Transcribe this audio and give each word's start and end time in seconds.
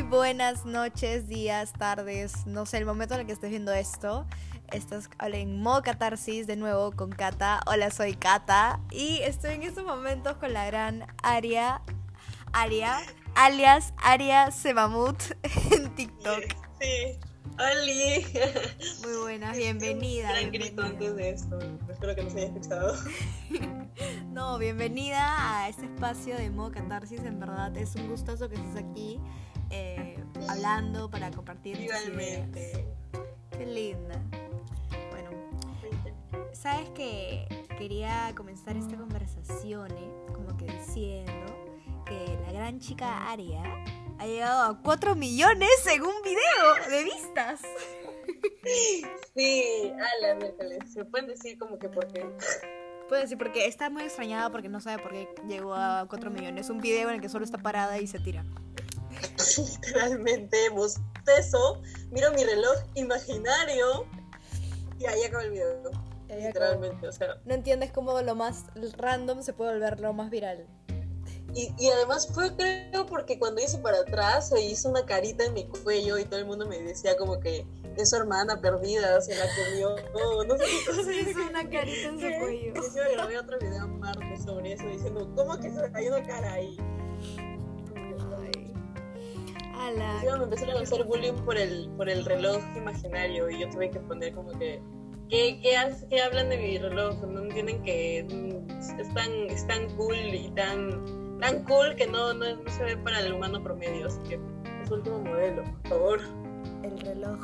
Muy 0.00 0.08
buenas 0.08 0.64
noches, 0.64 1.28
días, 1.28 1.74
tardes, 1.74 2.46
no 2.46 2.64
sé, 2.64 2.78
el 2.78 2.86
momento 2.86 3.12
en 3.12 3.20
el 3.20 3.26
que 3.26 3.34
estés 3.34 3.50
viendo 3.50 3.70
esto. 3.70 4.26
Estás 4.72 5.10
en 5.20 5.60
modo 5.60 5.82
catarsis 5.82 6.46
de 6.46 6.56
nuevo 6.56 6.92
con 6.92 7.10
Kata. 7.10 7.60
Hola, 7.66 7.90
soy 7.90 8.14
Kata 8.14 8.80
y 8.90 9.18
estoy 9.18 9.56
en 9.56 9.62
estos 9.62 9.84
momentos 9.84 10.38
con 10.38 10.54
la 10.54 10.64
gran 10.64 11.06
Aria, 11.22 11.82
Aria, 12.54 13.00
alias 13.34 13.92
Aria 13.98 14.50
Sebamut 14.50 15.22
en 15.70 15.94
TikTok. 15.94 16.44
Sí. 16.80 17.18
¡Holi! 17.58 18.26
Muy 19.02 19.16
buenas, 19.20 19.54
bienvenida. 19.54 20.32
Gran 20.32 20.50
grito 20.50 20.82
antes 20.82 21.14
de 21.14 21.28
esto. 21.28 21.58
Espero 21.90 22.14
que 22.14 22.24
no 22.24 22.30
se 22.30 22.38
haya 22.38 22.46
escuchado. 22.46 22.94
no, 24.30 24.56
bienvenida 24.56 25.58
a 25.58 25.68
este 25.68 25.84
espacio 25.84 26.38
de 26.38 26.48
modo 26.48 26.70
catarsis. 26.70 27.20
En 27.20 27.38
verdad 27.38 27.76
es 27.76 27.94
un 27.96 28.08
gustoso 28.08 28.48
que 28.48 28.54
estés 28.54 28.76
aquí 28.82 29.20
eh, 29.70 30.16
hablando 30.48 31.10
para 31.10 31.30
compartir. 31.30 31.80
Igualmente. 31.80 32.86
Qué 33.56 33.66
linda. 33.66 34.20
Bueno, 35.10 35.30
sabes 36.52 36.88
que 36.90 37.46
quería 37.78 38.32
comenzar 38.36 38.76
esta 38.76 38.96
conversación, 38.96 39.90
¿eh? 39.92 40.12
como 40.34 40.56
que 40.56 40.66
diciendo 40.66 41.46
que 42.06 42.38
la 42.46 42.52
gran 42.52 42.80
chica 42.80 43.30
Aria 43.30 43.62
ha 44.18 44.26
llegado 44.26 44.62
a 44.70 44.82
4 44.82 45.14
millones 45.14 45.86
en 45.92 46.02
un 46.02 46.14
video 46.22 46.90
de 46.90 47.04
vistas. 47.04 47.60
Sí, 49.34 49.92
a 49.92 50.26
la 50.26 50.34
miércoles. 50.34 50.78
¿Se 50.92 51.04
pueden 51.04 51.28
decir 51.28 51.58
como 51.58 51.78
que 51.78 51.88
por 51.88 52.06
qué? 52.12 52.26
Puede 53.08 53.22
decir 53.22 53.38
porque 53.38 53.66
está 53.66 53.90
muy 53.90 54.02
extrañada 54.02 54.50
porque 54.50 54.68
no 54.68 54.80
sabe 54.80 55.02
por 55.02 55.12
qué 55.12 55.28
llegó 55.48 55.74
a 55.74 56.06
4 56.08 56.30
millones. 56.30 56.68
Un 56.68 56.80
video 56.80 57.08
en 57.08 57.16
el 57.16 57.20
que 57.20 57.28
solo 57.28 57.44
está 57.44 57.58
parada 57.58 57.98
y 57.98 58.06
se 58.06 58.18
tira. 58.18 58.44
Literalmente, 59.58 60.68
bostezo, 60.70 61.82
miro 62.10 62.32
mi 62.32 62.44
reloj 62.44 62.76
imaginario 62.94 64.06
y 64.98 65.06
ahí 65.06 65.24
acaba 65.24 65.44
el 65.44 65.50
video. 65.50 65.90
Literalmente, 66.28 67.08
o 67.08 67.12
sea. 67.12 67.36
No 67.44 67.54
entiendes 67.54 67.90
cómo 67.90 68.20
lo 68.20 68.34
más 68.34 68.66
random 68.96 69.42
se 69.42 69.52
puede 69.52 69.72
volver 69.72 70.00
lo 70.00 70.12
más 70.12 70.30
viral. 70.30 70.66
Y, 71.52 71.74
y, 71.78 71.90
además 71.90 72.28
fue 72.32 72.54
creo 72.54 73.06
porque 73.06 73.36
cuando 73.36 73.60
hice 73.60 73.78
para 73.78 73.98
atrás 73.98 74.50
se 74.50 74.62
hizo 74.62 74.88
una 74.88 75.04
carita 75.04 75.44
en 75.44 75.54
mi 75.54 75.66
cuello 75.66 76.16
y 76.16 76.24
todo 76.24 76.38
el 76.38 76.46
mundo 76.46 76.64
me 76.64 76.78
decía 76.78 77.16
como 77.16 77.40
que 77.40 77.66
es 77.96 78.10
su 78.10 78.16
hermana 78.16 78.60
perdida, 78.60 79.20
se 79.20 79.34
la 79.34 79.46
comió, 79.56 79.96
no, 80.14 80.44
no 80.44 80.56
sé 80.56 80.64
qué 80.64 80.90
cosa. 80.96 81.04
Se 81.04 81.16
hizo 81.16 81.40
una 81.48 81.68
carita 81.68 82.08
en 82.08 82.20
su 82.20 82.40
cuello. 82.40 82.72
Y 82.72 82.96
yo 82.96 83.12
grabé 83.14 83.38
otro 83.38 83.58
video 83.58 83.88
martes 83.88 84.44
sobre 84.44 84.74
eso 84.74 84.86
diciendo, 84.86 85.28
¿cómo 85.34 85.58
que 85.58 85.70
se 85.70 85.80
le 85.82 85.90
cayó 85.90 86.16
una 86.16 86.26
cara 86.26 86.52
ahí? 86.52 86.76
Ala. 89.80 90.22
Yo 90.24 90.36
me 90.38 90.44
empezaron 90.44 90.76
a 90.76 90.80
hacer 90.80 91.04
bullying 91.04 91.34
por 91.44 91.56
el, 91.56 91.90
por 91.96 92.08
el 92.08 92.24
reloj 92.24 92.62
imaginario 92.76 93.50
y 93.50 93.60
yo 93.60 93.70
tuve 93.70 93.90
que 93.90 94.00
poner 94.00 94.34
como 94.34 94.56
que 94.58 94.82
¿Qué, 95.30 95.60
qué, 95.62 95.76
qué 96.08 96.20
hablan 96.20 96.48
de 96.48 96.58
mi 96.58 96.76
reloj? 96.78 97.22
No 97.22 97.42
entienden 97.42 97.80
que 97.84 98.18
es 98.18 99.14
tan, 99.14 99.32
es 99.48 99.64
tan 99.68 99.88
cool 99.96 100.16
y 100.16 100.50
tan 100.56 101.38
tan 101.38 101.64
cool 101.64 101.94
que 101.96 102.06
no, 102.06 102.34
no, 102.34 102.56
no, 102.56 102.70
se 102.70 102.84
ve 102.84 102.96
para 102.96 103.20
el 103.20 103.32
humano 103.32 103.62
promedio, 103.62 104.06
así 104.06 104.18
que 104.28 104.40
es 104.82 104.90
último 104.90 105.20
modelo, 105.20 105.62
por 105.64 105.88
favor. 105.88 106.20
El 106.82 106.98
reloj. 107.00 107.40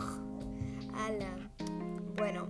Ala. 0.95 1.50
Bueno, 2.17 2.48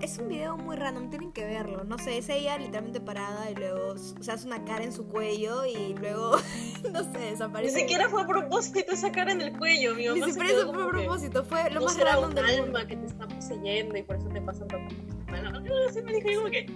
es 0.00 0.18
un 0.18 0.28
video 0.28 0.56
muy 0.56 0.76
random, 0.76 1.10
tienen 1.10 1.32
que 1.32 1.44
verlo. 1.44 1.84
No 1.84 1.98
sé, 1.98 2.18
es 2.18 2.28
ella 2.28 2.58
literalmente 2.58 3.00
parada 3.00 3.50
y 3.50 3.54
luego 3.54 3.96
se 3.96 4.32
hace 4.32 4.46
una 4.46 4.64
cara 4.64 4.84
en 4.84 4.92
su 4.92 5.06
cuello 5.06 5.64
y 5.64 5.94
luego, 5.94 6.36
no 6.92 7.02
sé, 7.12 7.18
desaparece. 7.18 7.74
Ni 7.74 7.80
siquiera 7.82 8.08
fue 8.08 8.22
a 8.22 8.26
propósito 8.26 8.92
esa 8.92 9.12
cara 9.12 9.32
en 9.32 9.40
el 9.40 9.56
cuello, 9.56 9.94
mi 9.94 10.08
mamá. 10.08 10.26
Ni 10.26 10.32
siquiera 10.32 10.58
eso 10.58 10.72
fue 10.72 10.84
a 10.84 10.88
propósito, 10.88 11.44
fue 11.44 11.70
lo 11.70 11.80
no 11.80 11.86
más 11.86 11.98
random 11.98 12.34
del 12.34 12.44
alma 12.44 12.62
mundo. 12.62 12.80
que 12.86 12.96
te 12.96 13.06
está 13.06 13.28
poseyendo 13.28 13.96
y 13.96 14.02
por 14.02 14.16
eso 14.16 14.28
te 14.28 14.40
pasan 14.40 14.68
tantas 14.68 14.94
cosas. 14.98 16.04
Me 16.04 16.12
dije 16.12 16.36
como 16.36 16.50
que... 16.50 16.66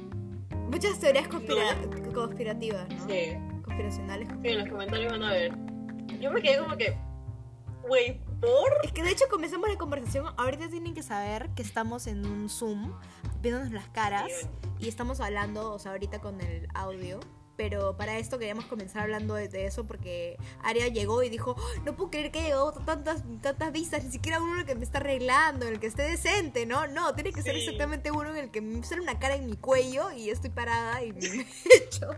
Muchas 0.71 0.99
teorías 0.99 1.29
conspira 1.29 1.77
conspirativas, 2.13 2.89
¿no? 2.89 3.07
Sí 3.07 3.37
conspiracionales. 3.73 4.29
Sí, 4.43 4.49
en 4.49 4.59
los 4.59 4.69
comentarios 4.69 5.13
van 5.13 5.23
a 5.23 5.33
ver. 5.33 5.53
Yo 6.21 6.31
me 6.31 6.43
quedé 6.43 6.59
como 6.59 6.77
que, 6.77 6.97
güey, 7.89 8.21
¿por? 8.43 8.71
Es 8.83 8.93
que 8.93 9.03
de 9.03 9.11
hecho 9.11 9.25
comenzamos 9.31 9.69
la 9.71 9.79
conversación. 9.79 10.27
Ahorita 10.37 10.69
tienen 10.69 10.93
que 10.93 11.03
saber 11.03 11.49
que 11.55 11.63
estamos 11.63 12.07
en 12.07 12.27
un 12.27 12.51
Zoom, 12.51 12.93
viéndonos 13.41 13.73
las 13.73 13.89
caras 13.89 14.31
y 14.79 14.89
estamos 14.89 15.21
hablando, 15.21 15.73
o 15.73 15.79
sea, 15.79 15.93
ahorita 15.93 16.21
con 16.21 16.41
el 16.43 16.69
audio. 16.75 17.21
Pero 17.55 17.97
para 17.99 18.19
esto 18.19 18.39
queríamos 18.39 18.65
comenzar 18.65 19.03
hablando 19.03 19.35
de, 19.35 19.47
de 19.49 19.67
eso 19.67 19.87
porque 19.87 20.37
Aria 20.65 20.89
llegó 20.89 21.23
y 21.23 21.29
dijo, 21.29 21.55
oh, 21.57 21.81
no 21.85 21.95
puedo 21.95 22.11
creer 22.11 22.33
que 22.33 22.39
haya 22.41 22.49
llegado 22.49 22.73
tantas, 22.73 23.23
tantas 23.43 23.71
vistas, 23.73 24.03
ni 24.05 24.11
siquiera 24.11 24.41
uno 24.41 24.65
que 24.65 24.75
me 24.75 24.83
está 24.85 24.99
arreglando, 24.99 25.67
en 25.67 25.75
el 25.75 25.79
que 25.79 25.87
esté 25.87 26.03
decente, 26.03 26.65
¿no? 26.65 26.87
No, 26.89 27.15
tiene 27.15 27.31
que 27.31 27.43
ser 27.43 27.55
Sí. 27.55 27.61
exactamente 27.61 28.11
uno 28.11 28.31
en 28.31 28.39
el 28.39 28.51
que 28.51 28.63
me 28.63 28.83
sale 28.83 29.03
una 29.03 29.19
cara 29.19 29.37
en 29.37 29.47
mi 29.47 29.57
cuello 29.57 30.11
y 30.13 30.31
estoy 30.31 30.49
parada 30.51 31.05
y 31.05 31.13
me 31.13 31.21
echo. 31.87 32.09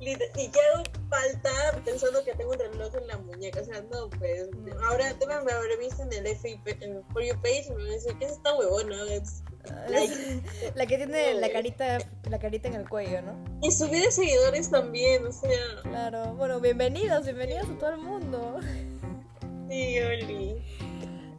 Y 0.00 0.14
quiero 0.14 0.82
faltar 1.08 1.82
pensando 1.84 2.22
que 2.24 2.34
tengo 2.34 2.52
un 2.52 2.58
reloj 2.58 2.94
en 2.96 3.06
la 3.06 3.18
muñeca. 3.18 3.60
O 3.60 3.64
sea, 3.64 3.80
no, 3.90 4.10
pues. 4.10 4.48
Ahora 4.88 5.14
tú 5.18 5.26
me, 5.26 5.34
habré 5.34 5.76
visto 5.78 6.02
en 6.02 6.12
el 6.12 6.36
FIP, 6.36 6.82
en 6.82 7.02
For 7.12 7.22
You 7.22 7.34
page, 7.40 7.66
y 7.68 7.72
me 7.72 7.84
decir, 7.84 8.14
¿qué 8.18 8.26
es 8.26 8.32
esta 8.32 8.54
huevona? 8.54 9.02
Es 9.12 9.42
like. 9.88 10.42
La 10.74 10.86
que 10.86 10.96
tiene 10.98 11.34
la 11.40 11.50
carita, 11.50 11.98
la 12.28 12.38
carita 12.38 12.68
en 12.68 12.74
el 12.74 12.88
cuello, 12.88 13.22
¿no? 13.22 13.32
Y 13.62 13.72
subí 13.72 14.00
de 14.00 14.10
seguidores 14.10 14.70
también, 14.70 15.26
o 15.26 15.32
sea. 15.32 15.82
Claro, 15.82 16.34
bueno, 16.34 16.60
bienvenidos, 16.60 17.24
bienvenidos 17.24 17.68
a 17.68 17.78
todo 17.78 17.90
el 17.90 17.98
mundo. 17.98 18.60
Sí, 19.68 19.98
Oli. 19.98 20.62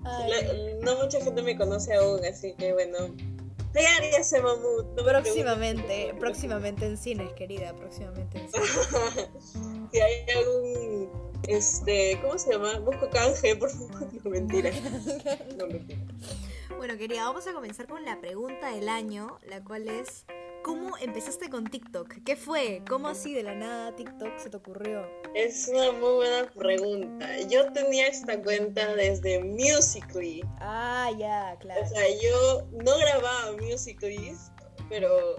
La- 0.03 0.73
no 0.81 1.03
mucha 1.03 1.21
gente 1.21 1.41
me 1.41 1.57
conoce 1.57 1.93
aún, 1.93 2.23
así 2.25 2.53
que 2.55 2.73
bueno. 2.73 3.13
Soy 3.73 3.85
Aria 3.97 4.23
Semamut. 4.23 4.85
No 4.95 5.03
me 5.03 5.11
próximamente, 5.11 6.15
próximamente 6.19 6.85
en 6.85 6.97
cines, 6.97 7.31
querida, 7.33 7.75
próximamente 7.75 8.39
en 8.39 8.49
cines. 8.51 9.29
si 9.91 9.99
hay 9.99 10.25
algún. 10.35 11.09
Este, 11.47 12.19
¿cómo 12.21 12.37
se 12.37 12.51
llama? 12.51 12.79
Busco 12.79 13.09
canje, 13.09 13.55
por 13.55 13.69
favor. 13.69 14.07
No, 14.23 14.31
mentira. 14.31 14.71
No, 15.57 15.67
mentira. 15.67 15.99
Bueno, 16.77 16.97
querida, 16.97 17.23
vamos 17.23 17.47
a 17.47 17.53
comenzar 17.53 17.87
con 17.87 18.05
la 18.05 18.19
pregunta 18.19 18.71
del 18.73 18.89
año, 18.89 19.39
la 19.47 19.63
cual 19.63 19.87
es 19.87 20.25
¿Cómo 20.67 20.97
empezaste 20.97 21.49
con 21.49 21.65
TikTok? 21.65 22.15
¿Qué 22.25 22.35
fue? 22.35 22.83
¿Cómo 22.89 23.07
así 23.07 23.33
de 23.33 23.41
la 23.41 23.55
nada 23.55 23.95
TikTok 23.95 24.37
se 24.37 24.49
te 24.49 24.57
ocurrió? 24.57 25.07
Es 25.33 25.69
una 25.69 25.93
muy 25.93 26.15
buena 26.15 26.51
pregunta. 26.51 27.39
Yo 27.49 27.71
tenía 27.71 28.07
esta 28.07 28.41
cuenta 28.41 28.93
desde 28.95 29.41
Musically. 29.45 30.43
Ah, 30.59 31.09
ya, 31.17 31.55
claro. 31.61 31.81
O 31.81 31.87
sea, 31.87 32.03
yo 32.21 32.67
no 32.83 32.97
grababa 32.97 33.53
Musically, 33.53 34.35
pero 34.89 35.37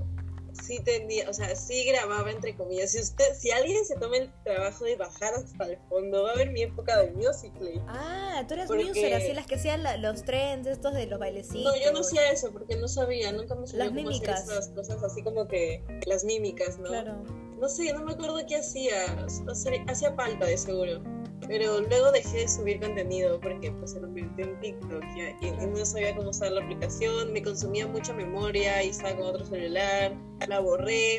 sí 0.63 0.81
tenía, 0.83 1.29
o 1.29 1.33
sea, 1.33 1.55
sí 1.57 1.85
grababa 1.85 2.31
entre 2.31 2.55
comillas. 2.57 2.93
Si 2.93 3.01
usted, 3.01 3.35
si 3.39 3.51
alguien 3.51 3.85
se 3.85 3.97
toma 3.97 4.17
el 4.19 4.33
trabajo 4.45 4.85
de 4.85 4.97
bajar 4.97 5.35
hasta 5.35 5.65
el 5.67 5.79
fondo, 5.89 6.23
va 6.25 6.33
a 6.33 6.37
ver 6.37 6.51
mi 6.51 6.63
época 6.63 6.99
de 7.03 7.11
Musically. 7.13 7.81
Ah, 7.89 8.45
tú 8.47 8.55
eras 8.55 8.67
Porque- 8.69 8.85
muser, 8.87 9.15
así 9.15 9.33
las 9.33 9.47
que 9.47 9.55
hacían 9.57 9.83
la- 9.83 9.97
los 9.97 10.23
trends 10.25 10.67
estos 10.67 10.95
de 10.95 11.07
los 11.07 11.19
bailecitos. 11.19 11.63
No, 11.75 11.81
yo 11.83 11.93
no 11.93 12.01
hacía 12.01 12.31
eso 12.31 12.51
porque 12.53 12.77
no 12.77 12.89
sabía, 12.89 13.33
nunca 13.33 13.55
me 13.55 13.67
sabía 13.67 13.85
Las 13.85 13.89
cómo 13.95 14.01
hacer 14.11 14.21
mímicas. 14.21 14.45
esas 14.45 14.69
cosas 14.69 15.03
así 15.03 15.23
como 15.23 15.47
que 15.49 15.83
las 16.07 16.25
mímicas, 16.25 16.79
¿no? 16.79 16.89
Claro. 16.89 17.23
No 17.59 17.69
sé, 17.69 17.93
no 17.93 18.05
me 18.05 18.13
acuerdo 18.13 18.39
qué 18.47 18.57
hacía. 18.57 19.27
O 19.49 19.55
sea, 19.55 19.73
hacía 19.89 20.13
falta, 20.15 20.47
de 20.47 20.57
seguro. 20.57 21.03
Pero 21.49 21.81
luego 21.81 22.13
dejé 22.13 22.41
de 22.41 22.49
subir 22.49 22.79
contenido 22.79 23.41
porque 23.41 23.73
pues 23.73 23.93
se 23.93 24.01
convirtió 24.01 24.45
en 24.45 24.61
TikTok 24.61 25.03
y, 25.41 25.51
no 25.67 25.87
sabía 25.87 26.15
cómo 26.15 26.31
usar 26.31 26.53
la 26.53 26.63
aplicación, 26.63 27.33
me 27.33 27.43
consumía 27.43 27.87
mucha 27.87 28.13
memoria 28.13 28.83
y 28.85 28.91
estaba 28.91 29.17
con 29.17 29.27
otro 29.27 29.47
celular, 29.47 30.15
la 30.47 30.61
borré 30.61 31.17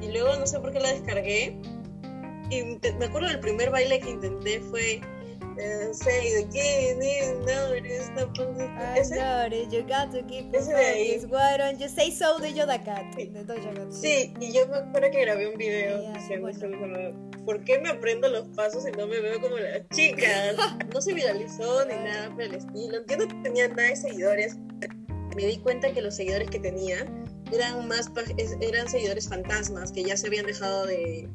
y 0.00 0.08
luego 0.10 0.36
no 0.36 0.46
sé 0.46 0.58
por 0.58 0.72
qué 0.72 0.80
la 0.80 0.92
descargué. 0.92 1.60
Y 2.48 2.78
me 2.98 3.04
acuerdo 3.04 3.28
del 3.28 3.40
primer 3.40 3.70
baile 3.70 4.00
que 4.00 4.10
intenté 4.10 4.60
fue 4.60 5.00
eh, 5.58 5.88
Say 5.92 6.42
the 6.42 6.48
King 6.50 7.02
is 7.02 7.34
noticed, 7.46 8.12
no 8.14 8.30
I 8.94 8.98
¿Ese? 8.98 9.16
noticed 9.16 9.72
you 9.72 9.82
got 9.82 10.10
to 10.12 10.22
keep 10.26 10.54
Ese 10.54 10.68
de 10.72 10.76
ahí. 10.76 11.24
Why 11.28 11.56
don't 11.58 11.78
you 11.80 11.88
say 11.88 12.10
so 12.10 12.38
de 12.38 12.52
Yoda 12.52 12.82
Cat? 12.84 13.04
Sí. 13.16 13.26
De 13.26 13.44
Doja 13.44 13.72
Cat. 13.74 13.90
Sí, 13.92 14.32
y 14.40 14.52
yo 14.52 14.66
me 14.68 14.76
acuerdo 14.76 15.10
que 15.10 15.20
grabé 15.22 15.48
un 15.48 15.56
video 15.58 16.02
Ya, 16.02 16.12
diciendo 16.12 16.48
bueno. 16.50 16.78
como, 16.80 17.44
¿por 17.44 17.64
qué 17.64 17.78
me 17.78 17.88
aprendo 17.90 18.28
los 18.28 18.46
pasos 18.48 18.86
y 18.86 18.92
no 18.92 19.06
me 19.06 19.20
veo 19.20 19.40
como 19.40 19.56
las 19.56 19.88
chicas? 19.90 20.56
No 20.92 21.00
se 21.00 21.14
viralizó 21.14 21.84
ni 21.86 21.94
nada 21.94 22.30
por 22.30 22.42
el 22.42 22.54
estilo. 22.54 22.98
Yo 23.06 23.16
no 23.18 23.42
tenía 23.42 23.68
nada 23.68 23.88
de 23.88 23.96
seguidores. 23.96 24.56
Me 25.36 25.46
di 25.46 25.58
cuenta 25.58 25.92
que 25.92 26.00
los 26.00 26.16
seguidores 26.16 26.48
que 26.50 26.58
tenía 26.58 27.06
eran 27.52 27.86
más 27.86 28.10
eran 28.60 28.88
seguidores 28.88 29.28
fantasmas 29.28 29.92
que 29.92 30.02
ya 30.02 30.16
se 30.16 30.26
habían 30.28 30.46
dejado 30.46 30.86
de, 30.86 31.28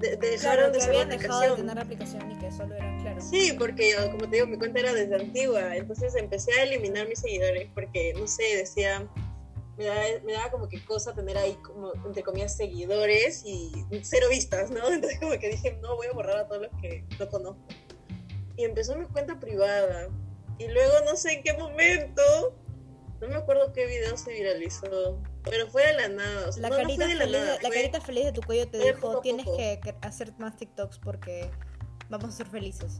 de, 0.00 0.16
de 0.16 0.36
Claro, 0.38 0.70
dejaron 0.70 0.72
de 0.72 0.78
que 0.78 0.84
habían 0.84 1.08
dejado 1.08 1.40
de 1.40 1.46
aplicación. 1.46 1.56
tener 1.56 1.78
aplicación 1.78 2.30
y 2.32 2.36
que 2.38 2.50
solo 2.50 2.74
claro. 2.74 2.83
Sí, 3.30 3.54
porque 3.58 3.92
yo, 3.92 4.10
como 4.10 4.28
te 4.28 4.36
digo, 4.36 4.46
mi 4.46 4.58
cuenta 4.58 4.80
era 4.80 4.92
desde 4.92 5.14
antigua, 5.16 5.76
entonces 5.76 6.14
empecé 6.14 6.52
a 6.52 6.62
eliminar 6.64 7.08
mis 7.08 7.20
seguidores 7.20 7.68
porque, 7.74 8.12
no 8.14 8.26
sé, 8.26 8.42
decía, 8.56 9.08
me 9.76 9.84
daba, 9.86 10.02
me 10.24 10.32
daba 10.34 10.50
como 10.50 10.68
que 10.68 10.84
cosa 10.84 11.14
tener 11.14 11.36
ahí 11.38 11.54
como, 11.62 11.92
entre 12.06 12.22
comillas, 12.22 12.56
seguidores 12.56 13.42
y 13.44 13.72
cero 14.02 14.26
vistas, 14.30 14.70
¿no? 14.70 14.86
Entonces 14.92 15.18
como 15.18 15.32
que 15.38 15.48
dije, 15.50 15.78
no, 15.82 15.96
voy 15.96 16.06
a 16.08 16.12
borrar 16.12 16.36
a 16.38 16.46
todos 16.48 16.62
los 16.62 16.70
que 16.80 17.04
no 17.18 17.28
conozco. 17.28 17.60
y 18.56 18.64
empezó 18.64 18.96
mi 18.96 19.06
cuenta 19.06 19.40
privada. 19.40 20.08
Y 20.58 20.68
luego 20.68 20.92
no 21.04 21.16
sé 21.16 21.32
en 21.32 21.42
qué 21.42 21.52
momento, 21.54 22.22
no 23.20 23.26
me 23.28 23.34
acuerdo 23.34 23.72
qué 23.72 23.86
video 23.86 24.16
se 24.16 24.32
viralizó, 24.32 25.20
pero 25.42 25.66
fue 25.68 25.84
de 25.88 25.92
la 25.94 26.08
nada. 26.08 26.48
o 26.48 26.52
sea, 26.52 26.62
La, 26.62 26.68
no, 26.68 26.76
no 26.76 26.82
carita 26.82 27.04
fue 27.04 27.08
de 27.08 27.14
la 27.18 27.24
feliz, 27.24 27.40
nada, 27.40 27.54
la 27.54 27.68
fue- 27.68 27.76
carita 27.76 28.00
feliz 28.00 28.24
de 28.26 28.32
tu 28.32 28.42
cuello 28.42 28.68
te 28.68 28.78
dijo, 28.78 29.00
poco 29.00 29.20
tienes 29.22 29.44
poco". 29.46 29.56
que, 29.56 29.80
que 29.82 29.94
hacer 30.02 30.32
más 30.38 30.56
TikToks 30.56 30.98
porque 31.00 31.50
vamos 32.08 32.28
a 32.34 32.36
ser 32.36 32.46
felices. 32.46 32.98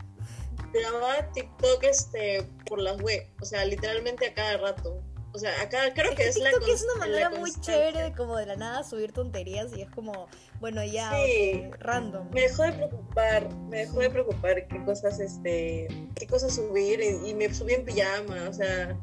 grababa 0.72 1.30
TikTok 1.32 1.82
este, 1.84 2.42
por 2.66 2.80
las 2.80 3.00
web, 3.00 3.26
o 3.40 3.44
sea, 3.44 3.64
literalmente 3.64 4.26
a 4.26 4.34
cada 4.34 4.56
rato. 4.58 5.00
O 5.32 5.38
sea, 5.38 5.50
acá 5.62 5.92
creo 5.94 6.10
Es 6.12 6.16
que 6.16 6.22
que 6.22 6.28
es 6.28 6.38
la 6.38 6.50
TikTok 6.50 6.68
es 6.68 6.84
una 6.84 7.06
manera 7.06 7.30
muy 7.30 7.50
chévere 7.60 8.02
de 8.02 8.12
como 8.12 8.36
de 8.36 8.46
la 8.46 8.54
nada 8.54 8.84
subir 8.84 9.10
tonterías 9.12 9.76
y 9.76 9.82
es 9.82 9.90
como, 9.90 10.28
bueno, 10.60 10.84
ya, 10.84 11.10
Sí. 11.26 11.64
random. 11.80 12.28
Me 12.32 12.42
dejó 12.42 12.62
de 12.62 12.72
preocupar, 12.72 13.52
me 13.68 13.78
dejó 13.78 13.98
de 14.00 14.10
preocupar 14.10 14.68
qué 14.68 14.84
cosas, 14.84 15.18
este, 15.18 15.88
qué 16.14 16.26
cosas 16.28 16.54
subir 16.54 17.00
y, 17.00 17.30
y 17.30 17.34
me 17.34 17.52
subí 17.52 17.74
en 17.74 17.84
pijama, 17.84 18.48
o 18.48 18.52
sea, 18.52 18.96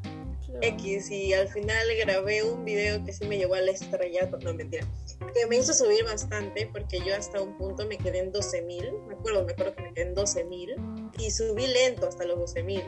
Claro. 0.45 0.59
X 0.63 1.11
y 1.11 1.33
al 1.33 1.47
final 1.49 1.85
grabé 2.03 2.43
un 2.43 2.65
video 2.65 3.03
que 3.05 3.13
sí 3.13 3.25
me 3.25 3.37
llevó 3.37 3.53
al 3.55 3.69
estrellato, 3.69 4.37
no 4.39 4.53
mentira, 4.53 4.85
que 5.33 5.45
me 5.47 5.57
hizo 5.57 5.73
subir 5.73 6.03
bastante 6.03 6.67
porque 6.71 6.99
yo 6.99 7.15
hasta 7.15 7.41
un 7.41 7.57
punto 7.57 7.85
me 7.85 7.97
quedé 7.97 8.19
en 8.19 8.31
12.000, 8.33 9.07
me 9.07 9.13
acuerdo, 9.15 9.45
me 9.45 9.51
acuerdo 9.53 9.75
que 9.75 9.81
me 9.83 9.93
quedé 9.93 10.07
en 10.09 10.15
12.000 10.15 11.11
y 11.19 11.31
subí 11.31 11.67
lento 11.67 12.07
hasta 12.07 12.25
los 12.25 12.37
12.000. 12.55 12.83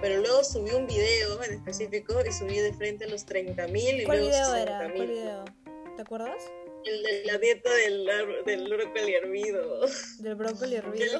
Pero 0.00 0.20
luego 0.20 0.44
subí 0.44 0.70
un 0.72 0.86
video 0.86 1.42
en 1.42 1.54
específico 1.54 2.14
y 2.26 2.32
subí 2.32 2.58
de 2.58 2.72
frente 2.74 3.04
a 3.04 3.08
los 3.08 3.26
30.000 3.26 4.02
y 4.02 4.04
¿Cuál 4.04 4.18
luego 4.18 4.32
video 4.32 4.54
era? 4.54 4.80
60.000. 4.88 4.94
¿Cuál 4.96 5.06
video? 5.08 5.44
¿Te 5.96 6.02
acuerdas? 6.02 6.42
El 6.84 7.02
de 7.02 7.24
la 7.24 7.38
dieta 7.38 7.70
del, 7.74 8.08
del 8.44 8.68
brócoli 8.68 9.14
hervido. 9.14 9.80
Del 10.20 10.34
brócoli 10.34 10.76
El 10.76 10.84
hervido. 10.84 11.18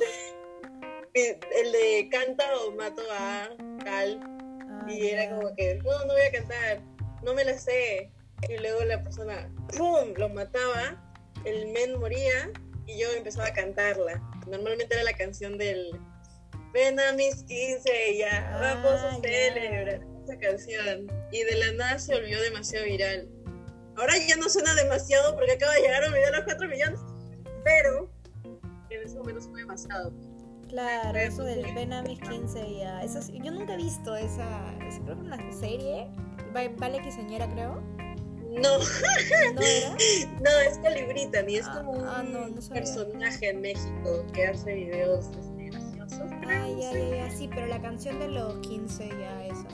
de, 1.15 1.41
el 1.57 1.73
de 1.73 2.09
canta 2.11 2.45
o 2.59 2.73
mato 2.73 3.03
a 3.13 3.49
Cal. 3.83 4.21
Ah, 4.23 4.87
Y 4.89 5.07
era 5.09 5.25
ya. 5.25 5.35
como 5.37 5.55
que, 5.57 5.77
no, 5.77 6.05
no 6.05 6.13
voy 6.13 6.23
a 6.23 6.33
cantar, 6.33 6.83
no 7.25 7.35
me 7.35 7.45
la 7.45 7.59
sé. 7.59 8.13
Y 8.49 8.59
luego 8.59 8.85
la 8.85 9.03
persona, 9.03 9.51
¡pum!, 9.77 10.13
lo 10.17 10.29
mataba, 10.29 11.03
el 11.45 11.69
men 11.73 11.99
moría 11.99 12.51
y 12.87 12.99
yo 13.01 13.11
empezaba 13.13 13.49
a 13.49 13.53
cantarla. 13.53 14.21
Normalmente 14.47 14.95
era 14.95 15.05
la 15.05 15.13
canción 15.15 15.59
del 15.59 15.91
Ven 16.73 17.01
a 17.01 17.13
mis 17.13 17.43
15, 17.45 18.19
ya, 18.19 18.51
Ah, 18.55 18.61
vamos 18.83 19.01
a 19.01 19.17
ya. 19.17 19.23
celebrar 19.23 20.01
esa 20.25 20.39
canción. 20.39 21.07
Y 21.33 21.43
de 21.45 21.55
la 21.57 21.73
nada 21.73 21.99
se 21.99 22.15
volvió 22.15 22.41
demasiado 22.43 22.85
viral. 22.85 23.29
Ahora 23.97 24.13
ya 24.29 24.37
no 24.37 24.49
suena 24.51 24.75
demasiado 24.75 25.35
porque 25.37 25.53
acaba 25.53 25.73
de 25.75 25.81
llegar 25.81 26.05
un 26.07 26.13
video 26.13 26.29
a 26.29 26.37
los 26.37 26.45
4 26.45 26.69
millones, 26.69 27.01
pero 27.65 28.11
en 28.91 29.03
ese 29.03 29.17
momento 29.17 29.41
fue 29.41 29.61
demasiado. 29.61 30.13
Claro, 30.69 31.19
eso 31.19 31.45
del 31.45 31.63
ven 31.75 31.93
a 31.95 32.03
mis 32.03 32.21
15 32.21 32.75
ya. 32.79 33.03
Eso 33.03 33.21
yo 33.33 33.51
nunca 33.53 33.73
he 33.73 33.77
visto 33.79 34.15
esa, 34.15 34.75
esa 34.87 35.01
creo 35.03 35.15
que 35.17 35.23
una 35.23 35.53
serie. 35.53 36.09
Va- 36.55 36.69
Vale 36.77 37.01
Quinceañera, 37.01 37.49
creo. 37.49 37.83
No, 38.57 38.79
¿No 38.79 40.51
es 40.71 40.79
Calibrita, 40.83 41.43
ni 41.43 41.57
es 41.57 41.67
Ah, 41.67 41.75
como 41.79 41.93
un 41.93 42.05
ah, 42.07 42.23
no, 42.23 42.49
no 42.49 42.61
sabía. 42.63 42.83
personaje 42.83 43.51
en 43.51 43.61
México 43.61 44.25
que 44.33 44.47
hace 44.47 44.75
videos 44.75 45.27
este, 45.39 45.71
graciosos. 45.71 46.31
no 46.31 46.79
ya, 46.81 46.93
ya, 46.93 47.17
ya, 47.17 47.31
sí, 47.31 47.49
pero 47.49 47.67
la 47.67 47.81
canción 47.83 48.19
de 48.19 48.29
los 48.29 48.59
15 48.61 49.09
ya, 49.09 49.47
esa. 49.47 49.67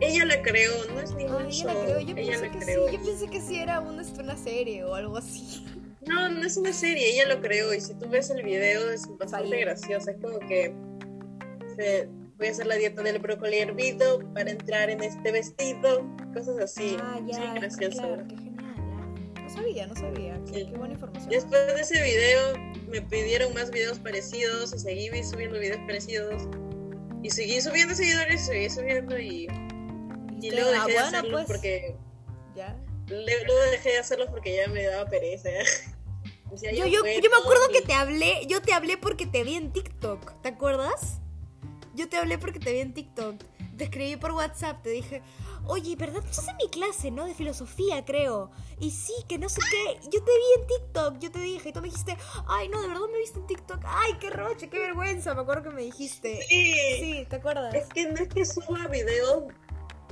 Ella 0.00 0.24
la 0.26 0.42
creó, 0.42 0.72
no 0.92 1.00
es 1.00 1.14
ningún 1.14 1.48
show. 1.50 1.68
ella 1.70 1.74
la 1.74 1.84
creo, 1.84 2.00
yo 2.00 2.16
ella 2.16 2.32
pensé 2.32 2.46
la 2.46 2.52
que 2.52 2.58
creó. 2.58 2.88
sí, 2.88 2.96
yo 2.96 3.02
pensé 3.04 3.26
que 3.28 3.40
sí 3.40 3.58
era 3.58 3.80
una, 3.80 4.02
una 4.18 4.36
serie 4.36 4.84
o 4.84 4.94
algo 4.94 5.16
así. 5.18 5.64
No, 6.06 6.28
no 6.28 6.46
es 6.46 6.56
una 6.56 6.72
serie, 6.72 7.12
ella 7.14 7.34
lo 7.34 7.40
creó 7.40 7.74
y 7.74 7.80
si 7.80 7.94
tú 7.94 8.08
ves 8.08 8.30
el 8.30 8.42
video 8.42 8.90
es 8.92 9.06
bastante 9.18 9.58
gracioso. 9.60 10.10
Es 10.10 10.16
como 10.22 10.38
que 10.40 10.72
se- 11.76 12.08
voy 12.38 12.48
a 12.48 12.50
hacer 12.50 12.66
la 12.66 12.74
dieta 12.76 13.02
del 13.02 13.18
brócoli 13.18 13.58
hervido 13.58 14.20
para 14.34 14.50
entrar 14.50 14.90
en 14.90 15.02
este 15.02 15.32
vestido, 15.32 16.04
cosas 16.34 16.58
así. 16.58 16.96
ah, 17.00 17.18
Sí, 17.26 17.32
ya, 17.32 17.54
gracioso. 17.54 17.98
claro, 18.02 18.24
qué 18.28 18.36
genial. 18.36 18.54
No 19.42 19.50
sabía, 19.50 19.86
no 19.86 19.94
sabía. 19.96 20.40
Qué, 20.46 20.52
Sí. 20.54 20.66
qué 20.70 20.76
buena 20.78 20.94
información. 20.94 21.30
Después 21.30 21.74
de 21.74 21.80
ese 21.80 22.02
video 22.02 22.52
me 22.88 23.00
pidieron 23.02 23.54
más 23.54 23.70
videos 23.70 23.98
parecidos 23.98 24.74
y 24.74 24.78
seguí 24.78 25.22
subiendo 25.24 25.58
videos 25.58 25.78
parecidos. 25.86 26.42
Y 27.22 27.30
seguí 27.30 27.60
subiendo 27.60 27.94
seguidores, 27.94 28.46
seguí 28.46 28.68
subiendo 28.70 29.18
y, 29.18 29.46
y 29.46 29.48
¿Viste? 30.40 30.56
luego 30.56 30.70
dejé 30.70 30.82
ah, 30.82 30.86
de 30.86 30.98
hacerlos 30.98 31.44
pues, 31.44 31.46
porque 31.46 31.96
ya. 32.54 32.76
luego 33.08 33.60
dejé 33.70 33.88
de 33.92 33.98
hacerlos 33.98 34.28
porque 34.30 34.56
ya 34.56 34.68
me 34.68 34.84
daba 34.84 35.06
pereza. 35.08 35.48
Yo, 36.62 36.86
yo, 36.86 36.86
yo 36.86 37.02
me 37.02 37.36
acuerdo 37.36 37.68
que 37.72 37.82
te 37.82 37.92
hablé, 37.92 38.46
yo 38.46 38.62
te 38.62 38.72
hablé 38.72 38.96
porque 38.96 39.26
te 39.26 39.42
vi 39.42 39.56
en 39.56 39.72
TikTok, 39.72 40.40
¿te 40.42 40.48
acuerdas? 40.48 41.20
Yo 41.96 42.08
te 42.08 42.18
hablé 42.18 42.38
porque 42.38 42.60
te 42.60 42.72
vi 42.72 42.80
en 42.80 42.92
TikTok. 42.92 43.42
Te 43.76 43.84
escribí 43.84 44.16
por 44.16 44.32
WhatsApp, 44.32 44.82
te 44.82 44.90
dije, 44.90 45.22
oye, 45.66 45.96
¿verdad? 45.96 46.20
Tú 46.22 46.28
estás 46.30 46.48
en 46.48 46.56
mi 46.56 46.68
clase, 46.68 47.10
¿no? 47.10 47.26
De 47.26 47.34
filosofía, 47.34 48.04
creo. 48.04 48.50
Y 48.80 48.90
sí, 48.90 49.12
que 49.28 49.38
no 49.38 49.48
sé 49.48 49.60
qué. 49.70 49.98
Yo 50.04 50.22
te 50.22 50.30
vi 50.30 50.60
en 50.60 50.66
TikTok, 50.66 51.18
yo 51.18 51.30
te 51.30 51.40
dije, 51.40 51.68
y 51.68 51.72
tú 51.72 51.80
me 51.80 51.88
dijiste, 51.88 52.16
ay, 52.48 52.68
no, 52.68 52.80
de 52.80 52.88
verdad 52.88 53.02
me 53.12 53.18
viste 53.18 53.38
en 53.38 53.46
TikTok. 53.46 53.80
Ay, 53.84 54.14
qué 54.20 54.30
roche, 54.30 54.68
qué 54.68 54.78
vergüenza, 54.78 55.34
me 55.34 55.42
acuerdo 55.42 55.64
que 55.64 55.70
me 55.70 55.82
dijiste. 55.82 56.40
Sí. 56.48 56.74
Sí, 57.00 57.26
¿te 57.28 57.36
acuerdas? 57.36 57.74
Es 57.74 57.86
que 57.88 58.06
no 58.06 58.16
es 58.16 58.28
que 58.28 58.44
suba 58.44 58.86
videos 58.88 59.44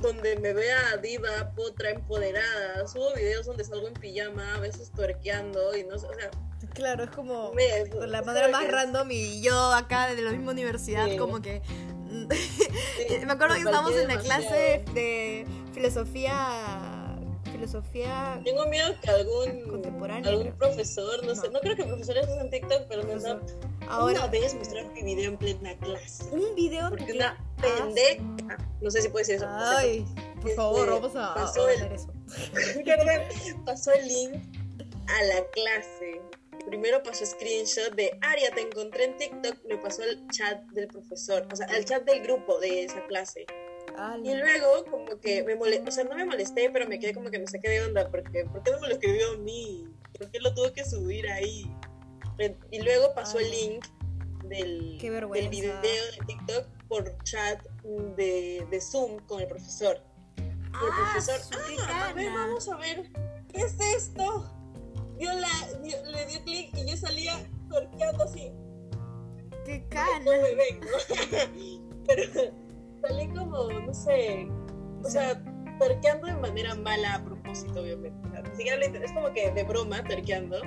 donde 0.04 0.36
me 0.38 0.52
vea 0.52 0.96
diva, 1.02 1.52
potra, 1.56 1.90
empoderada. 1.90 2.86
Subo 2.86 3.12
videos 3.14 3.46
donde 3.46 3.64
salgo 3.64 3.88
en 3.88 3.94
pijama, 3.94 4.54
a 4.54 4.60
veces 4.60 4.90
tuerqueando 4.92 5.76
y 5.76 5.84
no 5.84 5.98
sé, 5.98 6.06
o 6.06 6.14
sea, 6.14 6.30
Claro, 6.72 7.04
es 7.04 7.10
como 7.10 7.52
me- 7.52 7.84
la 8.06 8.22
manera 8.22 8.48
más 8.48 8.66
random 8.70 9.08
y 9.10 9.40
yo 9.42 9.72
acá 9.72 10.12
de 10.14 10.20
la 10.22 10.30
misma 10.30 10.52
universidad, 10.52 11.08
Sí. 11.08 11.16
como 11.16 11.40
que... 11.42 11.60
sí, 12.08 13.16
Me 13.26 13.32
acuerdo 13.32 13.54
que 13.56 13.64
me 13.64 13.70
estábamos 13.70 13.92
en 13.92 14.08
la 14.08 14.16
demasiado. 14.16 14.42
clase 14.42 14.84
de 14.94 15.46
filosofía. 15.72 17.16
Filosofía. 17.52 18.40
Tengo 18.44 18.66
miedo 18.66 18.92
que 19.00 19.10
algún, 19.10 19.84
algún 20.24 20.52
profesor, 20.58 21.24
no, 21.24 21.34
sé, 21.36 21.48
No. 21.50 21.60
creo 21.60 21.76
que 21.76 21.84
profesores 21.84 22.26
usen 22.28 22.50
TikTok, 22.50 22.82
pero 22.88 23.02
da 23.04 23.40
Profesor. 23.84 24.10
una 24.10 24.20
Ahora, 24.20 24.26
vez 24.28 24.54
mostrar 24.54 24.84
mi 24.92 25.02
video 25.02 25.30
en 25.30 25.36
plena 25.36 25.74
clase. 25.78 26.24
un 26.32 26.54
video. 26.54 26.88
Porque 26.90 27.12
una 27.12 27.36
pendeja, 27.60 28.22
no 28.80 28.90
sé 28.90 29.02
si 29.02 29.08
puede 29.08 29.22
decir 29.24 29.36
eso. 29.36 29.46
no 29.46 29.60
sé, 29.70 29.76
Ay, 29.76 30.04
por 30.40 30.50
favor, 30.52 30.80
Este, 30.88 30.90
vamos 31.00 31.16
a, 31.16 31.30
a 31.32 31.34
pasó 31.34 31.68
el- 31.68 31.82
eso. 31.92 32.12
Perdón, 32.84 33.64
pasó 33.64 33.92
el 33.92 34.08
link 34.08 34.34
a 35.08 35.22
la 35.24 35.44
clase. 35.52 36.20
Primero 36.66 37.02
pasó 37.02 37.26
screenshot 37.26 37.94
de 37.94 38.16
Aria, 38.22 38.50
te 38.54 38.62
encontré 38.62 39.04
en 39.04 39.16
TikTok, 39.18 39.58
me 39.68 39.76
pasó 39.76 40.02
el 40.02 40.26
chat 40.28 40.62
del 40.70 40.86
profesor, 40.88 41.46
o 41.52 41.56
sea, 41.56 41.66
el 41.66 41.84
chat 41.84 42.04
del 42.04 42.22
grupo 42.22 42.58
de 42.58 42.84
esa 42.84 43.04
clase. 43.06 43.44
Y 44.24 44.34
luego 44.34 44.84
como 44.90 45.20
que 45.20 45.42
me 45.44 45.56
molesté, 45.56 45.88
o 45.88 45.92
sea, 45.92 46.04
no 46.04 46.16
me 46.16 46.24
molesté, 46.24 46.70
pero 46.70 46.88
me 46.88 46.98
quedé 46.98 47.12
como 47.14 47.30
que 47.30 47.38
me 47.38 47.46
saqué 47.46 47.68
de 47.68 47.82
onda, 47.82 48.08
porque 48.10 48.44
¿por 48.46 48.62
qué 48.62 48.70
no 48.72 48.80
me 48.80 48.88
lo 48.88 48.94
escribió 48.94 49.32
a 49.32 49.36
mí? 49.36 49.84
¿Por 50.18 50.30
qué 50.30 50.40
lo 50.40 50.54
tuve 50.54 50.72
que 50.72 50.84
subir 50.84 51.28
ahí? 51.28 51.70
Y 52.70 52.82
luego 52.82 53.14
pasó 53.14 53.38
el 53.38 53.46
Ay. 53.46 53.68
link 53.68 53.86
del, 54.48 54.98
video 55.50 55.80
de 55.80 55.98
TikTok 56.26 56.66
por 56.88 57.16
chat 57.24 57.62
de, 58.16 58.66
de 58.70 58.80
Zoom 58.80 59.18
con 59.26 59.40
el 59.40 59.48
profesor. 59.48 60.00
Y 60.36 60.40
el 60.42 60.52
Ah, 60.74 61.10
profesor, 61.12 61.40
ah, 61.88 62.08
a 62.08 62.12
ver, 62.14 62.32
vamos 62.32 62.68
a 62.68 62.76
ver, 62.76 63.10
¿qué 63.52 63.60
es 63.62 63.78
esto? 63.80 64.50
Dio 65.18 65.32
la, 65.32 65.48
dio- 65.82 66.04
le 66.04 66.26
dio 66.26 66.42
clic 66.44 66.76
y 66.76 66.90
yo 66.90 66.96
salía 66.96 67.34
torqueando 67.70 68.24
así, 68.24 68.50
Qué 69.64 69.78
no 69.78 69.88
cana. 69.88 70.24
Pero 72.06 72.22
salí 73.00 73.28
como, 73.28 73.70
no 73.70 73.94
sé, 73.94 74.48
o 75.02 75.08
sea, 75.08 75.40
torqueando 75.78 76.26
de 76.26 76.34
manera 76.34 76.74
mala 76.74 77.14
a 77.14 77.24
propósito, 77.24 77.80
obviamente. 77.80 78.28
O 78.28 78.30
sea, 78.32 78.42
ni 78.42 78.56
siquiera 78.56 78.84
intent- 78.84 79.04
es 79.04 79.12
como 79.12 79.32
que 79.32 79.50
de 79.52 79.62
broma, 79.62 80.02
torqueando. 80.04 80.60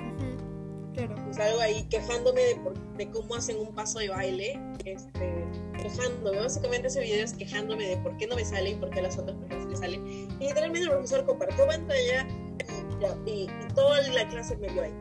Claro. 1.06 1.14
Pues 1.24 1.38
algo 1.38 1.60
ahí 1.60 1.84
quejándome 1.88 2.40
de, 2.40 2.56
por- 2.56 2.96
de 2.96 3.10
cómo 3.10 3.34
hacen 3.36 3.56
un 3.58 3.72
paso 3.74 4.00
de 4.00 4.08
baile, 4.08 4.60
este, 4.84 5.44
quejándome. 5.80 6.38
Básicamente 6.40 6.88
ese 6.88 7.00
video 7.02 7.24
es 7.24 7.32
quejándome 7.34 7.86
de 7.86 7.96
por 7.98 8.16
qué 8.16 8.26
no 8.26 8.34
me 8.34 8.44
sale 8.44 8.70
y 8.70 8.74
por 8.74 8.90
qué 8.90 8.98
a 8.98 9.02
las 9.02 9.16
otras 9.18 9.36
personas 9.36 9.66
les 9.68 9.78
sale. 9.78 9.96
Y 9.96 10.26
literalmente 10.40 10.80
el 10.86 10.90
profesor 10.90 11.24
compartió 11.24 11.66
pantalla 11.66 12.26
y, 12.28 13.00
ya, 13.00 13.16
y, 13.26 13.30
y 13.42 13.48
toda 13.74 14.00
la 14.08 14.28
clase 14.28 14.56
me 14.56 14.68
vio 14.68 14.82
ahí. 14.82 14.92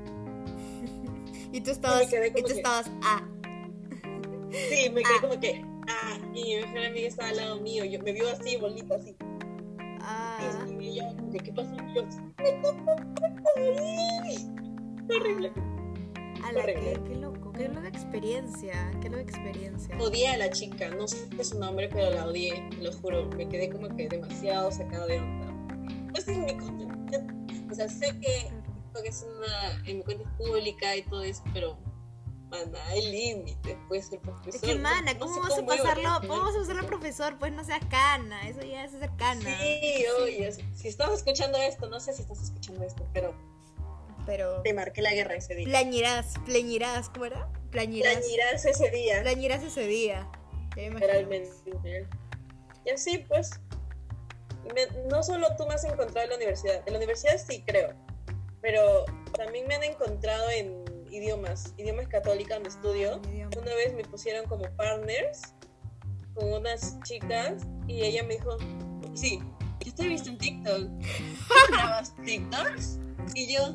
Y 1.51 1.61
tú 1.61 1.71
estabas. 1.71 2.03
Y 2.03 2.31
tú 2.41 2.43
que- 2.45 2.53
estabas. 2.53 2.91
Ah. 3.03 3.27
Sí, 4.51 4.89
me 4.91 5.01
quedé 5.01 5.13
Ah. 5.17 5.21
como 5.21 5.39
que, 5.39 5.61
ah, 5.89 6.17
y 6.33 6.43
mi 6.43 6.55
mejor 6.57 6.85
amiga 6.85 7.07
estaba 7.07 7.29
al 7.29 7.37
lado 7.37 7.59
mío, 7.61 7.83
yo, 7.85 7.99
me 8.03 8.11
vio 8.11 8.29
así, 8.29 8.55
bolita, 8.57 8.95
así. 8.95 9.15
Ah. 10.01 10.37
Y 10.79 10.95
yo, 10.95 11.03
¿qué 11.43 11.51
pasó? 11.53 11.71
Y 11.73 11.95
yo, 11.95 12.03
horrible. 15.09 15.51
Ala, 16.47 16.65
qué, 16.65 16.71
horrible. 16.73 17.03
qué 17.07 17.15
loco. 17.15 17.51
Qué 17.53 17.67
loca 17.69 17.87
experiencia. 17.87 18.91
Qué 19.01 19.09
loca 19.09 19.21
experiencia. 19.21 19.97
Odié 19.99 20.27
a 20.29 20.37
la 20.37 20.49
chica, 20.49 20.89
no 20.89 21.07
sé 21.07 21.27
su 21.43 21.59
nombre, 21.59 21.89
pero 21.89 22.11
la 22.11 22.25
odié, 22.27 22.69
lo 22.81 22.91
juro. 22.93 23.25
Me 23.35 23.47
quedé 23.49 23.69
como 23.69 23.87
que 23.95 24.07
demasiado 24.07 24.71
sacada 24.71 25.05
de 25.07 25.19
onda. 25.19 25.47
Pues 26.11 26.27
es 26.27 26.37
mi 26.37 26.57
cuenta. 26.57 27.25
O 27.71 27.75
sea, 27.75 27.89
sé 27.89 28.17
que, 28.19 28.51
que 29.01 29.09
es 29.09 29.25
una, 29.37 29.83
en 29.85 29.97
mi 29.97 30.03
cuenta 30.03 30.23
es 30.23 30.29
pública 30.37 30.95
y 30.95 31.03
todo 31.03 31.21
eso, 31.23 31.43
pero 31.53 31.77
Mana, 32.49 32.79
hay 32.87 33.11
límites, 33.11 33.75
pues 33.89 34.09
el 34.13 34.19
profesor. 34.19 34.55
Es 34.55 34.61
que, 34.61 34.75
mana, 34.79 35.13
no- 35.13 35.19
no 35.19 35.25
¿cómo 35.25 35.33
sé 35.33 35.41
vas 35.41 35.57
a 35.57 35.61
iba 35.61 35.83
pasarlo? 35.83 36.27
¿Cómo 36.29 36.43
vas 36.43 36.55
a 36.55 36.59
pasarlo 36.59 36.81
al 36.81 36.87
profesor? 36.87 37.37
Pues 37.37 37.51
no 37.51 37.63
seas 37.65 37.81
cana, 37.89 38.47
eso 38.47 38.61
ya 38.61 38.85
es 38.85 38.91
ser 38.91 39.11
cana. 39.17 39.41
Sí, 39.41 40.05
oye, 40.23 40.49
si 40.73 40.87
estás 40.87 41.11
escuchando 41.11 41.57
esto, 41.57 41.89
no 41.89 41.99
sé 41.99 42.13
si 42.13 42.21
estás 42.21 42.41
escuchando 42.41 42.85
esto, 42.85 43.05
pero 43.13 43.33
Pero. 44.27 44.61
te 44.61 44.73
marqué 44.73 45.01
la 45.01 45.13
guerra 45.13 45.33
ese 45.35 45.55
día. 45.55 45.65
Plañirás, 45.67 46.33
plañirás, 46.45 47.09
¿cómo 47.09 47.25
era? 47.25 47.49
Plañirás. 47.71 48.17
Plañirás 48.17 48.65
ese 48.65 48.91
día, 48.91 49.21
Plañirás 49.23 49.63
ese 49.63 49.87
día. 49.87 50.29
Ya 50.75 50.83
me 50.91 50.99
literalmente. 50.99 51.49
Y 52.85 52.89
así, 52.91 53.17
pues, 53.27 53.49
me- 54.75 54.85
no 55.09 55.23
solo 55.23 55.47
tú 55.57 55.65
me 55.65 55.73
has 55.73 55.83
encontrado 55.85 56.21
en 56.25 56.29
la 56.29 56.35
universidad, 56.35 56.83
en 56.85 56.93
la 56.93 56.99
universidad 56.99 57.37
sí 57.37 57.63
creo, 57.65 57.93
pero 58.61 59.05
también 59.35 59.65
me 59.67 59.75
han 59.75 59.83
encontrado 59.83 60.49
en 60.51 60.83
idiomas, 61.09 61.73
idiomas 61.77 62.07
católica 62.07 62.53
donde 62.55 62.69
estudio. 62.69 63.19
Idioma. 63.31 63.51
Una 63.59 63.73
vez 63.75 63.93
me 63.93 64.03
pusieron 64.03 64.45
como 64.47 64.69
partners 64.75 65.41
con 66.35 66.53
unas 66.53 66.99
chicas 67.03 67.63
y 67.87 68.03
ella 68.03 68.23
me 68.23 68.35
dijo, 68.35 68.57
sí, 69.15 69.41
yo 69.85 69.95
te 69.95 70.03
he 70.03 70.07
visto 70.09 70.29
en 70.29 70.37
TikTok. 70.37 70.81
¿Tú 70.99 71.73
grabas 71.73 72.13
TikToks? 72.23 72.99
Y 73.35 73.53
yo, 73.53 73.69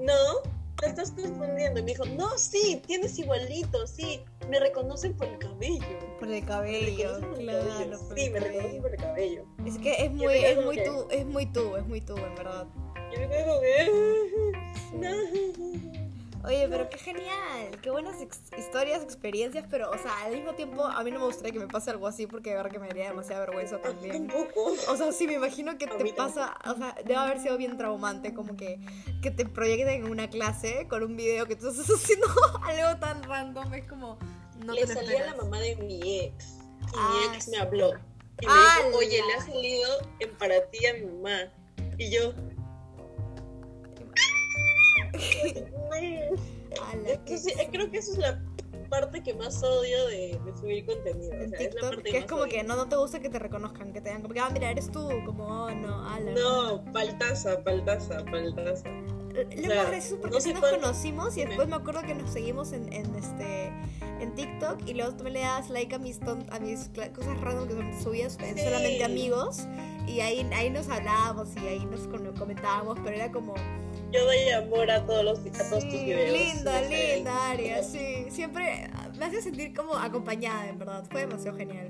no, 0.00 0.40
te 0.80 0.86
estás 0.86 1.10
confundiendo. 1.12 1.80
Y 1.80 1.82
me 1.82 1.90
dijo, 1.92 2.04
no, 2.06 2.36
sí, 2.38 2.80
tienes 2.86 3.18
igualito, 3.18 3.86
sí, 3.86 4.20
me 4.48 4.58
reconocen 4.60 5.14
por 5.16 5.26
el 5.26 5.38
cabello. 5.38 5.84
Por 6.18 6.30
el 6.30 6.44
cabello, 6.44 7.18
reconocen 7.18 7.30
por 7.30 7.38
el 7.40 7.44
claro. 7.46 7.68
cabello. 7.68 7.98
por 8.08 8.18
Sí, 8.18 8.24
el 8.24 8.32
me 8.32 8.38
cabello. 8.38 8.56
reconocen 8.60 8.82
por 8.82 8.90
el 8.92 8.96
cabello. 9.00 9.44
Es 9.66 9.78
que 9.78 10.04
es 10.04 10.10
muy, 10.12 10.34
es 10.34 10.64
muy 10.64 10.76
que- 10.76 10.84
tú, 10.84 11.06
es 11.10 11.26
muy 11.26 11.46
tú, 11.46 11.76
es 11.76 11.86
muy 11.86 12.00
tú, 12.00 12.16
en 12.16 12.34
verdad. 12.36 12.66
Yo 13.12 13.20
me 13.20 13.28
quedo 13.28 13.46
como 13.46 13.60
que, 13.60 14.52
no. 15.92 16.05
Oye, 16.46 16.68
pero 16.70 16.88
qué 16.88 16.96
genial, 16.98 17.70
qué 17.82 17.90
buenas 17.90 18.20
ex- 18.22 18.40
historias, 18.56 19.02
experiencias, 19.02 19.66
pero, 19.68 19.90
o 19.90 19.98
sea, 19.98 20.16
al 20.24 20.32
mismo 20.32 20.54
tiempo 20.54 20.84
a 20.84 21.02
mí 21.02 21.10
no 21.10 21.18
me 21.18 21.24
gustaría 21.26 21.52
que 21.52 21.58
me 21.58 21.66
pase 21.66 21.90
algo 21.90 22.06
así 22.06 22.26
porque 22.28 22.50
de 22.50 22.56
verdad 22.56 22.70
que 22.70 22.78
me 22.78 22.86
daría 22.86 23.08
demasiada 23.08 23.40
vergüenza 23.44 23.82
también. 23.82 24.28
Tampoco. 24.28 24.72
O 24.88 24.96
sea, 24.96 25.10
sí, 25.10 25.26
me 25.26 25.34
imagino 25.34 25.76
que 25.76 25.88
te 25.88 26.12
pasa, 26.12 26.56
o 26.64 26.74
sea, 26.76 26.94
debe 27.04 27.16
haber 27.16 27.40
sido 27.40 27.56
bien 27.56 27.76
traumante, 27.76 28.32
como 28.32 28.56
que, 28.56 28.78
que 29.22 29.32
te 29.32 29.44
proyecten 29.44 30.04
en 30.04 30.10
una 30.10 30.30
clase 30.30 30.86
con 30.88 31.02
un 31.02 31.16
video 31.16 31.46
que 31.46 31.56
tú 31.56 31.68
estás 31.68 31.90
haciendo 31.94 32.26
algo 32.62 33.00
tan 33.00 33.22
random, 33.24 33.74
es 33.74 33.88
como, 33.88 34.16
no 34.64 34.72
le 34.72 34.82
te 34.86 34.94
salía 34.94 35.10
esperas. 35.14 35.36
la 35.36 35.42
mamá 35.42 35.58
de 35.58 35.74
mi 35.76 36.20
ex. 36.20 36.44
Y 36.54 36.96
Ah, 36.96 37.26
mi 37.28 37.34
ex 37.36 37.44
sí. 37.46 37.50
me 37.50 37.56
habló. 37.58 37.90
Y 38.40 38.46
me 38.46 38.52
dijo, 38.52 38.98
oye, 38.98 39.20
le 39.26 39.34
ha 39.34 39.40
salido 39.40 39.88
en 40.20 40.30
para 40.36 40.64
ti 40.70 40.86
a 40.86 40.94
mi 40.94 41.06
mamá. 41.06 41.50
Y 41.98 42.10
yo. 42.10 42.32
Entonces, 47.06 47.58
eh, 47.58 47.68
creo 47.70 47.90
que 47.90 47.98
esa 47.98 48.12
es 48.12 48.18
la 48.18 48.42
parte 48.88 49.22
que 49.22 49.34
más 49.34 49.62
odio 49.62 50.06
de, 50.06 50.38
de 50.44 50.56
subir 50.56 50.86
contenido. 50.86 51.30
O 51.32 51.34
en 51.34 51.50
sea, 51.50 51.58
es 51.58 51.64
la 51.74 51.80
TikTok, 51.80 51.90
parte 51.90 52.10
que 52.10 52.18
es 52.18 52.24
como 52.26 52.42
odio. 52.42 52.52
que 52.52 52.62
no, 52.64 52.76
no 52.76 52.88
te 52.88 52.96
gusta 52.96 53.20
que 53.20 53.28
te 53.28 53.38
reconozcan, 53.38 53.92
que 53.92 54.00
te 54.00 54.08
digan 54.10 54.22
como 54.22 54.34
que, 54.34 54.40
ah, 54.40 54.50
mira, 54.52 54.70
eres 54.70 54.90
tú, 54.90 55.08
como, 55.24 55.44
oh, 55.46 55.70
no, 55.70 56.08
ala. 56.08 56.32
No, 56.32 56.84
paltaza, 56.92 57.62
paltaza, 57.64 58.24
paltaza. 58.24 58.88
Lo 58.88 59.42
O 59.42 59.76
más 59.76 59.88
gracioso 59.88 60.18
porque 60.22 60.38
no 60.38 60.44
nos 60.52 60.60
cuánto- 60.60 60.80
conocimos 60.80 61.36
y 61.36 61.44
después 61.44 61.68
me 61.68 61.76
acuerdo 61.76 62.00
que 62.02 62.14
nos 62.14 62.30
seguimos 62.32 62.72
en, 62.72 62.90
en 62.90 63.14
este 63.16 63.66
en 64.18 64.34
TikTok 64.34 64.78
y 64.88 64.94
luego 64.94 65.14
tú 65.14 65.24
me 65.24 65.30
le 65.30 65.40
das 65.40 65.68
like 65.68 65.94
a 65.94 65.98
mis 65.98 66.18
ton- 66.20 66.46
a 66.50 66.58
mis 66.58 66.88
cosas 67.14 67.38
random 67.42 67.68
que 67.68 67.74
son 67.74 68.02
subidas 68.02 68.38
en 68.40 68.56
Sí. 68.56 68.64
solamente 68.64 69.04
amigos 69.04 69.66
y 70.08 70.20
ahí, 70.20 70.48
ahí 70.54 70.70
nos 70.70 70.88
hablábamos 70.88 71.50
y 71.62 71.66
ahí 71.66 71.84
nos 71.84 72.06
comentábamos, 72.38 72.98
pero 73.04 73.14
era 73.14 73.30
como 73.30 73.54
Yo 74.12 74.24
doy 74.24 74.48
amor 74.50 74.90
a 74.90 75.04
todos, 75.04 75.24
los, 75.24 75.38
a 75.40 75.68
todos 75.68 75.84
tus 75.84 75.92
sí, 75.92 76.04
videos. 76.04 76.54
linda, 76.54 76.82
sé. 76.84 77.16
linda 77.16 77.50
Aria, 77.50 77.82
sí, 77.82 78.26
siempre 78.30 78.88
me 79.18 79.24
hace 79.24 79.42
sentir 79.42 79.74
como 79.74 79.94
acompañada, 79.94 80.68
en 80.68 80.78
verdad, 80.78 81.04
fue 81.10 81.22
demasiado 81.22 81.56
genial. 81.56 81.88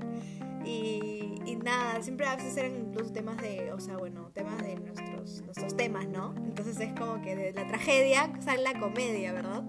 Y, 0.65 1.35
y 1.45 1.55
nada, 1.55 2.01
siempre 2.01 2.25
a 2.25 2.35
veces 2.35 2.57
eran 2.57 2.75
incluso 2.75 3.13
temas 3.13 3.37
de, 3.37 3.71
o 3.71 3.79
sea, 3.79 3.97
bueno, 3.97 4.31
temas 4.33 4.61
de 4.63 4.75
nuestros, 4.75 5.41
nuestros 5.43 5.77
temas, 5.77 6.07
¿no? 6.07 6.33
Entonces 6.37 6.79
es 6.79 6.91
como 6.99 7.21
que 7.21 7.35
de 7.35 7.53
la 7.53 7.67
tragedia 7.67 8.31
sale 8.43 8.63
la 8.63 8.77
comedia, 8.79 9.31
¿verdad? 9.33 9.63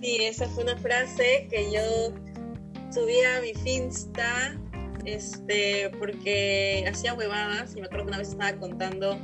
Sí, 0.00 0.18
esa 0.20 0.48
fue 0.48 0.64
una 0.64 0.76
frase 0.76 1.48
que 1.50 1.72
yo 1.72 2.12
subí 2.92 3.20
a 3.22 3.40
mi 3.40 3.54
Finsta 3.54 4.56
este, 5.04 5.90
porque 5.98 6.84
hacía 6.88 7.14
huevadas 7.14 7.74
y 7.74 7.80
me 7.80 7.86
acuerdo 7.86 8.04
que 8.06 8.08
una 8.10 8.18
vez 8.18 8.28
estaba 8.28 8.52
contando 8.58 9.18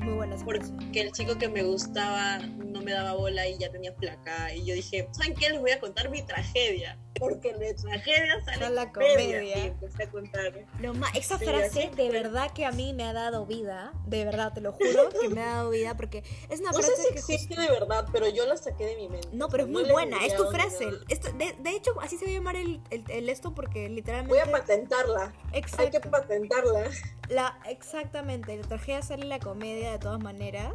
Muy 0.00 0.14
buena, 0.14 0.34
es 0.34 0.42
muy 0.42 0.58
buena 0.58 0.64
esa 0.64 0.74
frase. 0.74 0.74
porque 0.74 1.00
el 1.00 1.12
chico 1.12 1.38
que 1.38 1.48
me 1.48 1.62
gustaba 1.62 2.38
no 2.38 2.80
me 2.80 2.92
daba 2.92 3.14
bola 3.14 3.46
y 3.48 3.58
ya 3.58 3.70
tenía 3.70 3.94
placa 3.94 4.54
y 4.54 4.64
yo 4.64 4.74
dije, 4.74 5.08
¿saben 5.12 5.34
qué? 5.34 5.50
Les 5.50 5.60
voy 5.60 5.70
a 5.70 5.80
contar 5.80 6.10
mi 6.10 6.22
tragedia 6.22 6.98
porque 7.20 7.54
de 7.54 7.74
tragedia 7.74 8.42
sale 8.44 8.58
Sale 8.58 8.74
la 8.74 8.92
comedia. 8.92 9.74
comedia. 10.10 10.40
Lo 10.80 10.92
esa 11.14 11.38
frase 11.38 11.90
de 11.94 12.10
verdad 12.10 12.50
que 12.52 12.64
a 12.64 12.72
mí 12.72 12.92
me 12.94 13.04
ha 13.04 13.12
dado 13.12 13.46
vida, 13.46 13.92
de 14.06 14.24
verdad, 14.24 14.52
te 14.52 14.60
lo 14.60 14.72
juro 14.72 15.10
que 15.10 15.28
me 15.28 15.42
ha 15.42 15.56
dado 15.56 15.70
vida 15.70 15.96
porque 15.96 16.24
es 16.48 16.60
una 16.60 16.70
No 16.70 16.78
frase 16.78 16.96
sé 16.96 17.02
si 17.02 17.08
que 17.12 17.18
existe 17.20 17.60
de 17.60 17.68
verdad, 17.68 18.06
pero 18.12 18.28
yo 18.28 18.46
la 18.46 18.56
saqué 18.56 18.86
de 18.86 18.96
mi 18.96 19.08
mente. 19.08 19.28
No, 19.32 19.48
pero 19.48 19.64
es 19.64 19.68
muy 19.68 19.84
No 19.84 19.92
buena, 19.92 20.24
es 20.24 20.34
tu 20.34 20.46
frase. 20.50 20.88
Esto, 21.08 21.30
de, 21.32 21.52
de 21.58 21.70
hecho, 21.70 21.92
así 22.00 22.16
se 22.16 22.24
va 22.24 22.30
a 22.30 22.34
llamar 22.34 22.56
el, 22.56 22.80
el, 22.90 23.04
el 23.08 23.28
esto 23.28 23.54
porque 23.54 23.88
literalmente... 23.88 24.32
Voy 24.34 24.48
a 24.48 24.50
patentarla. 24.50 25.32
Hay 25.46 25.50
que 25.52 25.58
Exacto. 25.58 26.10
patentarla. 26.10 26.90
La, 27.28 27.58
exactamente, 27.68 28.56
la 28.56 28.66
tragedia 28.66 29.02
sale 29.02 29.26
la 29.26 29.38
comedia 29.38 29.92
de 29.92 29.98
todas 29.98 30.20
maneras. 30.20 30.72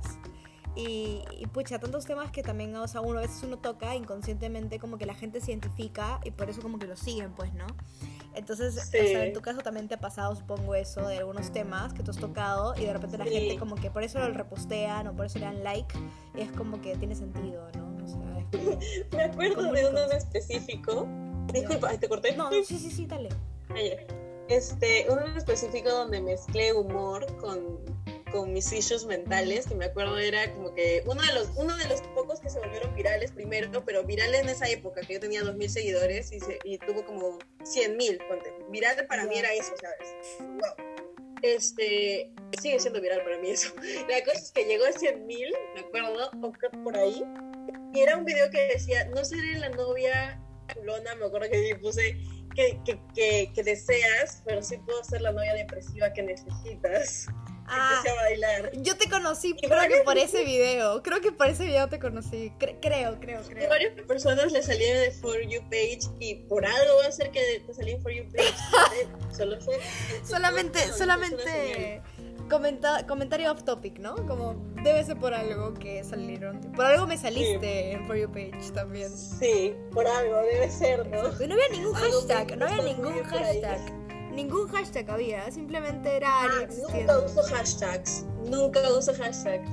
Y, 0.75 1.21
y, 1.39 1.45
pucha, 1.47 1.79
tantos 1.79 2.05
temas 2.05 2.31
que 2.31 2.43
también, 2.43 2.75
o 2.75 2.87
sea, 2.87 2.99
uno 3.01 3.19
a 3.19 3.21
veces 3.21 3.41
uno 3.43 3.57
toca 3.57 3.95
inconscientemente 3.95 4.77
como 4.79 4.97
que 4.97 5.05
la 5.05 5.13
gente 5.13 5.39
se 5.39 5.51
identifica 5.51 6.19
y 6.25 6.31
por 6.31 6.49
eso 6.49 6.61
como 6.61 6.79
que 6.79 6.85
lo 6.87 6.97
siguen, 6.97 7.31
pues, 7.31 7.53
¿no? 7.53 7.65
Entonces, 8.33 8.73
Sí. 8.91 8.97
o 8.97 9.07
sea, 9.07 9.25
en 9.25 9.31
tu 9.33 9.41
caso 9.41 9.61
también 9.61 9.87
te 9.87 9.95
ha 9.95 9.99
pasado, 9.99 10.35
supongo, 10.35 10.75
eso 10.75 11.07
de 11.07 11.19
algunos 11.19 11.53
temas 11.53 11.93
que 11.93 12.03
tú 12.03 12.11
has 12.11 12.17
tocado 12.17 12.75
y 12.75 12.81
de 12.85 12.91
repente 12.91 13.17
la 13.17 13.23
Sí. 13.23 13.31
gente 13.31 13.57
como 13.57 13.75
que 13.75 13.89
por 13.89 14.03
eso 14.03 14.19
lo 14.19 14.27
repostean 14.33 15.07
o 15.07 15.13
por 15.15 15.27
eso 15.27 15.39
le 15.39 15.45
dan 15.45 15.63
like 15.63 15.95
y 16.35 16.41
es 16.41 16.51
como 16.51 16.81
que 16.81 16.97
tiene 16.97 17.15
sentido, 17.15 17.65
¿no? 17.77 17.95
O 18.03 18.07
sea, 18.07 18.39
es 18.39 18.45
como... 19.09 19.17
Me 19.17 19.23
acuerdo 19.23 19.55
¿Cómo 19.55 19.71
de 19.71 19.87
uno 19.89 19.99
en 19.99 20.11
específico. 20.11 21.07
Disculpa, 21.53 21.97
te 21.97 22.09
corté. 22.09 22.35
No, 22.35 22.49
no, 22.51 22.63
sí, 22.63 22.77
sí, 22.77 22.91
sí, 22.91 23.05
dale. 23.05 23.29
Ayer. 23.69 24.05
Este, 24.49 25.07
uno 25.09 25.25
en 25.25 25.37
específico 25.37 25.89
donde 25.89 26.19
mezclé 26.21 26.73
humor 26.73 27.25
con, 27.37 27.79
con 28.31 28.51
mis 28.53 28.71
issues 28.73 29.05
mentales, 29.05 29.67
que 29.67 29.75
me 29.75 29.85
acuerdo 29.85 30.17
era 30.17 30.51
como 30.53 30.73
que 30.73 31.03
uno 31.05 31.21
de 31.21 31.33
los, 31.33 31.49
uno 31.55 31.75
de 31.77 31.87
los 31.87 32.01
pocos 32.01 32.39
que 32.39 32.49
se 32.49 32.59
volvieron 32.59 32.93
virales 32.95 33.31
primero, 33.31 33.83
pero 33.85 34.03
virales 34.03 34.41
en 34.41 34.49
esa 34.49 34.67
época, 34.69 35.01
que 35.01 35.13
yo 35.13 35.19
tenía 35.19 35.41
2.000 35.43 35.67
seguidores 35.69 36.31
y, 36.31 36.39
se- 36.39 36.59
y 36.63 36.77
tuvo 36.79 37.05
como 37.05 37.37
100.000, 37.63 38.27
ponte. 38.27 38.53
Viral 38.69 39.05
para 39.07 39.25
mí 39.25 39.37
era 39.37 39.53
eso, 39.53 39.73
¿sabes? 39.79 40.15
Wow. 40.39 40.85
Este, 41.41 42.31
sigue 42.59 42.79
siendo 42.79 42.99
viral 43.01 43.23
para 43.23 43.37
mí 43.39 43.51
eso. 43.51 43.73
La 44.09 44.23
cosa 44.23 44.39
es 44.39 44.51
que 44.51 44.65
llegó 44.65 44.85
a 44.85 44.89
100.000, 44.91 45.53
me 45.75 45.79
acuerdo, 45.81 46.31
por 46.83 46.97
ahí, 46.97 47.23
y 47.93 47.99
era 47.99 48.17
un 48.17 48.25
video 48.25 48.49
que 48.49 48.67
decía, 48.67 49.05
no 49.09 49.23
seré 49.23 49.59
la 49.59 49.69
novia 49.69 50.41
culona, 50.73 51.15
me 51.15 51.25
acuerdo 51.25 51.49
que 51.51 51.75
puse 51.79 52.17
que, 52.55 52.79
que, 52.85 52.99
que, 53.13 53.51
que 53.53 53.63
deseas, 53.63 54.41
pero 54.45 54.63
sí 54.63 54.77
puedo 54.77 55.03
ser 55.03 55.21
la 55.21 55.31
novia 55.31 55.53
depresiva 55.53 56.11
que 56.13 56.23
necesitas. 56.23 57.27
Ah, 57.67 57.95
Empecé 57.97 58.09
a 58.17 58.21
bailar. 58.21 58.71
yo 58.75 58.95
te 58.97 59.09
conocí, 59.09 59.55
Y 59.61 59.67
creo 59.67 59.81
que 59.87 60.01
por 60.03 60.17
ese 60.17 60.43
video. 60.43 61.01
Creo 61.01 61.19
que 61.21 61.31
por 61.31 61.47
ese 61.47 61.65
video 61.65 61.87
te 61.89 61.99
conocí. 61.99 62.51
Cre- 62.59 62.77
creo, 62.81 63.19
creo, 63.19 63.41
Y 63.41 63.45
creo. 63.53 63.69
varias 63.69 63.93
personas 64.05 64.51
le 64.51 64.61
salieron 64.61 65.01
de 65.01 65.11
For 65.11 65.41
You 65.41 65.61
page 65.63 66.01
y 66.19 66.35
por 66.47 66.65
algo 66.65 66.97
va 67.01 67.07
a 67.07 67.11
ser 67.11 67.31
que 67.31 67.63
te 67.65 67.73
salí 67.73 67.91
en 67.93 68.01
For 68.01 68.11
You 68.11 68.25
page. 68.31 68.53
Solo 69.35 69.59
fue. 69.61 69.79
Solamente, 70.23 70.79
una 70.85 70.93
solamente 70.93 72.01
comenta, 72.49 73.07
comentario 73.07 73.51
off 73.51 73.63
topic, 73.63 73.97
¿no? 73.97 74.15
Como 74.27 74.53
debe 74.83 75.03
ser 75.03 75.17
por 75.17 75.33
algo 75.33 75.73
que 75.73 76.03
salieron. 76.03 76.61
Por 76.75 76.85
algo 76.85 77.07
me 77.07 77.17
saliste 77.17 77.93
en 77.93 78.05
For 78.05 78.15
You 78.15 78.29
Page 78.31 78.71
también. 78.73 79.09
Sí, 79.17 79.73
por 79.91 80.05
algo, 80.07 80.37
debe 80.43 80.69
ser, 80.69 81.07
¿no? 81.07 81.29
Y 81.43 81.47
no 81.47 81.55
había 81.55 81.69
ningún 81.71 81.93
hashtag, 81.93 82.57
no 82.57 82.67
había 82.67 82.83
ningún 82.83 83.23
hashtag. 83.23 83.79
Ningún 84.35 84.67
hashtag 84.67 85.09
había, 85.09 85.49
simplemente 85.51 86.17
era 86.17 86.27
Ah, 86.43 86.47
nunca 86.69 87.19
uso 87.19 87.41
hashtags. 87.43 88.25
Nunca 88.49 88.79
uso 88.97 89.13
hashtags. 89.13 89.69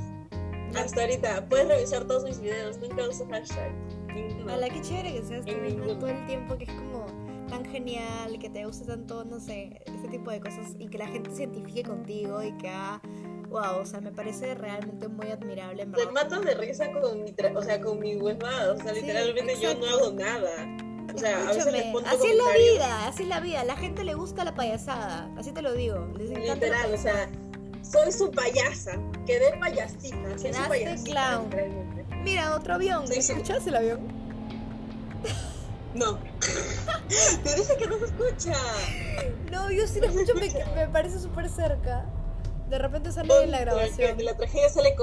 Hasta 0.76 1.00
ahorita. 1.02 1.46
Puedes 1.48 1.68
revisar 1.68 2.04
todos 2.04 2.24
mis 2.24 2.40
videos. 2.40 2.78
Nunca 2.78 3.08
uso 3.08 3.26
hashtags. 3.30 3.74
Ninguno. 4.14 4.52
Ala, 4.52 4.68
qué 4.68 4.80
chévere 4.80 5.12
que 5.14 5.22
seas 5.22 5.44
tú 5.44 5.52
todo 5.98 6.08
el 6.08 6.26
tiempo, 6.26 6.56
que 6.56 6.64
es 6.64 6.70
como 6.72 7.06
tan 7.48 7.64
genial, 7.66 8.38
que 8.38 8.48
te 8.48 8.64
guste 8.64 8.86
tanto, 8.86 9.24
no 9.24 9.38
sé, 9.40 9.82
este 9.84 10.08
tipo 10.08 10.30
de 10.30 10.40
cosas 10.40 10.74
y 10.78 10.86
que 10.88 10.96
la 10.98 11.06
gente 11.08 11.30
se 11.34 11.42
identifique 11.42 11.82
contigo 11.82 12.42
y 12.42 12.52
que 12.56 12.68
haga, 12.68 13.02
wow, 13.50 13.80
o 13.82 13.84
sea, 13.84 14.00
me 14.00 14.10
parece 14.10 14.54
realmente 14.54 15.08
muy 15.08 15.26
admirable, 15.30 15.84
Te 15.84 16.06
matas 16.12 16.42
de 16.46 16.54
risa 16.54 16.90
con 16.92 17.22
mi, 17.24 17.32
tra- 17.32 17.54
o 17.54 17.62
sea, 17.62 17.78
con 17.80 17.98
mi 17.98 18.16
huevada. 18.16 18.72
O 18.72 18.76
sea, 18.78 18.94
Sí, 18.94 19.00
literalmente 19.02 19.56
yo 19.60 19.74
no 19.74 19.86
hago 19.86 20.12
nada. 20.12 20.76
O 21.14 21.18
sea, 21.18 21.36
a 21.36 21.40
veces 21.40 21.56
Escúchame, 21.58 21.78
les 21.78 21.92
pongo 21.92 22.06
así 22.08 22.26
es 22.26 22.36
la 22.36 22.52
vida, 22.72 23.06
así 23.08 23.22
es 23.24 23.28
la 23.28 23.40
vida. 23.40 23.64
La 23.64 23.76
gente 23.76 24.04
le 24.04 24.14
gusta 24.14 24.44
la 24.44 24.54
payasada, 24.54 25.28
así 25.38 25.52
te 25.52 25.62
lo 25.62 25.72
digo. 25.74 26.06
Les 26.16 26.30
la 26.30 26.54
Literal, 26.54 26.94
o 26.94 26.96
sea, 26.96 27.28
soy 27.82 28.12
su 28.12 28.30
payasa. 28.30 28.92
Quedé 29.26 29.56
payasita. 29.58 30.38
Soy 30.38 30.52
su 30.54 30.68
payasita. 30.68 31.10
clown. 31.10 31.50
Mira, 32.24 32.54
otro 32.54 32.74
avión. 32.74 33.06
Sí, 33.06 33.20
sí. 33.20 33.32
¿Escuchaste 33.32 33.70
el 33.70 33.76
avión? 33.76 34.22
No. 35.94 36.18
Te 37.44 37.54
dice 37.54 37.76
que 37.76 37.86
no 37.86 37.98
se 37.98 38.04
escucha. 38.06 38.54
No, 39.50 39.70
yo 39.70 39.86
sí 39.86 40.00
lo 40.00 40.06
escucho, 40.06 40.34
me, 40.34 40.48
me 40.74 40.88
parece 40.88 41.18
súper 41.18 41.48
cerca. 41.50 42.06
De 42.70 42.78
repente 42.78 43.12
sale 43.12 43.44
en 43.44 43.50
la 43.50 43.60
grabación. 43.60 44.16
De 44.16 44.24
la 44.24 44.34
tragedia 44.34 44.70
sale 44.70 44.96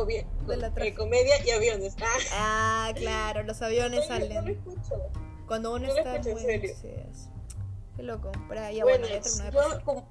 De 0.47 0.57
la 0.57 0.71
eh, 0.75 0.93
comedia 0.95 1.35
y 1.45 1.51
aviones. 1.51 1.95
Ah, 2.01 2.07
Ah, 2.33 2.91
claro, 2.95 3.43
los 3.43 3.61
aviones 3.61 4.07
yo 4.07 4.13
no 4.15 4.19
lo 4.19 4.25
salen. 4.27 4.47
escucho. 4.49 4.95
Cuando 5.49 5.73
uno 5.73 5.87
está 5.87 6.15
en 6.15 6.23
serio. 6.23 6.75
sí 6.79 6.89
es. 6.89 7.27
Qué 7.95 8.03
loco. 8.03 8.31
Pero 8.47 8.61
ya 8.69 8.83
bueno, 8.83 9.07
bueno, 9.07 9.07
ya 9.07 9.19
terminó 9.19 9.43
de 9.45 9.51
pasar. 9.51 9.83
como... 9.83 10.09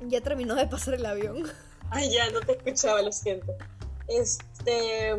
Ya 0.00 0.20
terminó 0.22 0.54
de 0.54 0.66
pasar 0.66 0.94
el 0.94 1.04
avión. 1.04 1.42
Ay, 1.90 2.10
ya, 2.10 2.30
no 2.30 2.40
te 2.40 2.52
escuchaba, 2.52 3.02
lo 3.02 3.12
siento. 3.12 3.54
Este, 4.08 5.14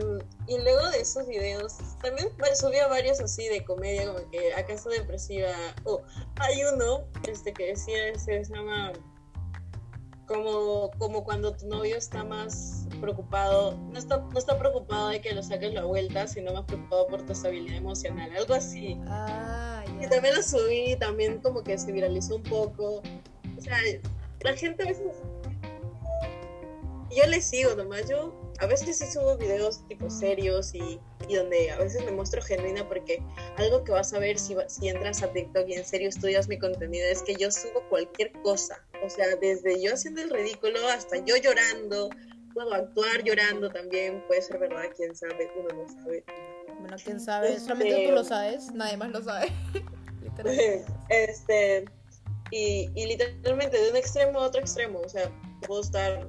y 0.47 0.57
luego 0.57 0.89
de 0.89 1.01
esos 1.01 1.27
videos, 1.27 1.77
también 2.01 2.29
subía 2.55 2.87
varios 2.87 3.19
así 3.19 3.47
de 3.47 3.63
comedia, 3.63 4.11
como 4.11 4.27
que 4.31 4.55
acaso 4.55 4.89
depresiva. 4.89 5.51
Oh, 5.83 6.01
hay 6.37 6.63
uno 6.63 7.03
este, 7.27 7.53
que 7.53 7.67
decía, 7.67 8.17
se 8.17 8.43
llama 8.43 8.91
como, 10.31 10.91
como 10.97 11.23
cuando 11.23 11.53
tu 11.53 11.67
novio 11.67 11.97
está 11.97 12.23
más 12.23 12.87
preocupado, 12.99 13.77
no 13.91 13.99
está, 13.99 14.17
no 14.17 14.37
está 14.37 14.57
preocupado 14.57 15.09
de 15.09 15.21
que 15.21 15.33
lo 15.33 15.43
saques 15.43 15.73
la 15.73 15.83
vuelta, 15.83 16.27
sino 16.27 16.53
más 16.53 16.65
preocupado 16.65 17.07
por 17.07 17.25
tu 17.25 17.33
estabilidad 17.33 17.77
emocional, 17.77 18.31
algo 18.35 18.53
así. 18.53 18.97
Ah, 19.07 19.83
Y 19.99 20.07
también 20.07 20.35
lo 20.35 20.43
subí, 20.43 20.95
también 20.97 21.39
como 21.39 21.63
que 21.63 21.77
se 21.77 21.91
viralizó 21.91 22.37
un 22.37 22.43
poco. 22.43 23.01
O 23.57 23.61
sea, 23.61 23.77
la 24.41 24.53
gente 24.55 24.83
a 24.83 24.87
veces... 24.87 25.07
Yo 27.15 27.27
le 27.27 27.41
sigo 27.41 27.75
nomás, 27.75 28.07
yo 28.07 28.33
a 28.61 28.67
veces 28.67 28.99
sí 28.99 29.07
subo 29.11 29.37
videos 29.37 29.85
tipo 29.87 30.09
serios 30.09 30.73
y, 30.75 30.99
y 31.27 31.35
donde 31.35 31.71
a 31.71 31.77
veces 31.79 32.05
me 32.05 32.11
muestro 32.11 32.41
genuina 32.43 32.87
porque 32.87 33.21
algo 33.57 33.83
que 33.83 33.91
vas 33.91 34.13
a 34.13 34.19
ver 34.19 34.37
si, 34.37 34.55
si 34.67 34.87
entras 34.87 35.23
a 35.23 35.33
TikTok 35.33 35.67
y 35.67 35.73
en 35.73 35.85
serio 35.85 36.09
estudias 36.09 36.47
mi 36.47 36.59
contenido 36.59 37.05
es 37.07 37.23
que 37.23 37.35
yo 37.35 37.51
subo 37.51 37.81
cualquier 37.89 38.31
cosa. 38.43 38.79
O 39.03 39.09
sea, 39.09 39.35
desde 39.37 39.81
yo 39.83 39.95
haciendo 39.95 40.21
el 40.21 40.29
ridículo 40.29 40.87
hasta 40.89 41.17
yo 41.25 41.35
llorando, 41.37 42.09
puedo 42.53 42.71
actuar 42.75 43.23
llorando 43.23 43.69
también, 43.71 44.23
puede 44.27 44.43
ser 44.43 44.59
verdad, 44.59 44.83
quién 44.95 45.15
sabe, 45.15 45.49
uno 45.57 45.83
no 45.83 45.89
sabe. 45.91 46.23
Bueno, 46.79 46.97
quién 47.03 47.19
sabe. 47.19 47.47
Este- 47.49 47.61
Solamente 47.61 48.05
tú 48.07 48.11
lo 48.13 48.23
sabes, 48.23 48.71
nadie 48.73 48.97
más 48.97 49.09
lo 49.09 49.23
sabe. 49.23 49.51
Este 51.09 51.85
y, 52.51 52.89
y 52.95 53.05
literalmente 53.05 53.79
de 53.79 53.89
un 53.91 53.95
extremo 53.95 54.39
a 54.39 54.47
otro 54.47 54.59
extremo 54.61 54.99
o 54.99 55.09
sea 55.09 55.29
puedo 55.67 55.81
estar 55.81 56.27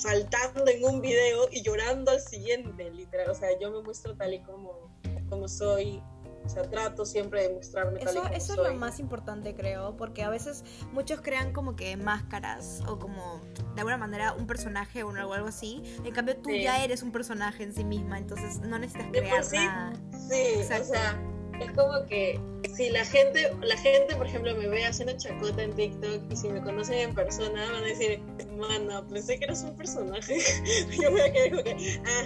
saltando 0.00 0.66
en 0.70 0.84
un 0.84 1.00
video 1.00 1.48
y 1.50 1.62
llorando 1.62 2.10
al 2.10 2.20
siguiente 2.20 2.90
literal 2.90 3.30
o 3.30 3.34
sea 3.34 3.48
yo 3.60 3.70
me 3.70 3.82
muestro 3.82 4.14
tal 4.16 4.34
y 4.34 4.40
como 4.42 4.90
como 5.28 5.48
soy 5.48 6.02
o 6.44 6.48
sea 6.48 6.62
trato 6.70 7.04
siempre 7.04 7.48
de 7.48 7.54
mostrarme 7.54 7.98
tal 7.98 8.08
y 8.08 8.10
Eso, 8.10 8.22
como 8.22 8.34
eso 8.34 8.52
es 8.52 8.58
lo 8.58 8.74
más 8.78 9.00
importante, 9.00 9.54
creo, 9.56 9.96
porque 9.96 10.22
a 10.22 10.30
veces 10.30 10.62
muchos 10.92 11.20
crean 11.20 11.52
como 11.52 11.74
que 11.74 11.96
máscaras 11.96 12.82
o 12.86 13.00
como 13.00 13.40
de 13.74 13.80
alguna 13.80 13.96
manera 13.96 14.32
un 14.32 14.46
personaje 14.46 15.02
o 15.02 15.10
algo 15.10 15.48
así. 15.48 15.82
En 16.04 16.12
cambio, 16.14 16.36
tú 16.36 16.50
Sí. 16.50 16.62
ya 16.62 16.84
eres 16.84 17.02
un 17.02 17.10
personaje 17.10 17.64
en 17.64 17.72
sí 17.72 17.82
misma, 17.84 18.18
entonces 18.18 18.60
no 18.60 18.78
necesitas 18.78 19.10
De 19.10 19.18
por 19.22 19.28
crear 19.28 19.44
sí. 19.44 19.56
nada. 19.56 19.92
sí 20.12 20.60
Exacto. 20.60 20.84
o 20.84 20.86
sea 20.86 21.20
es 21.64 21.72
como 21.72 22.04
que 22.06 22.40
si 22.74 22.90
la 22.90 23.04
gente 23.04 23.50
la 23.62 23.76
gente 23.76 24.14
por 24.16 24.26
ejemplo 24.26 24.54
me 24.56 24.68
ve 24.68 24.84
haciendo 24.84 25.16
chacota 25.16 25.62
en 25.62 25.72
TikTok 25.74 26.22
y 26.30 26.36
si 26.36 26.48
me 26.48 26.60
conocen 26.60 26.98
en 26.98 27.14
persona 27.14 27.72
van 27.72 27.82
a 27.82 27.86
decir 27.86 28.20
mano 28.56 29.06
pensé 29.08 29.38
que 29.38 29.44
eras 29.44 29.62
un 29.62 29.76
personaje 29.76 30.38
yo 30.90 31.10
me 31.10 31.10
voy 31.10 31.20
a 31.20 31.32
quedar 31.32 31.50
como 31.50 31.62
que 31.64 32.00
ah 32.06 32.24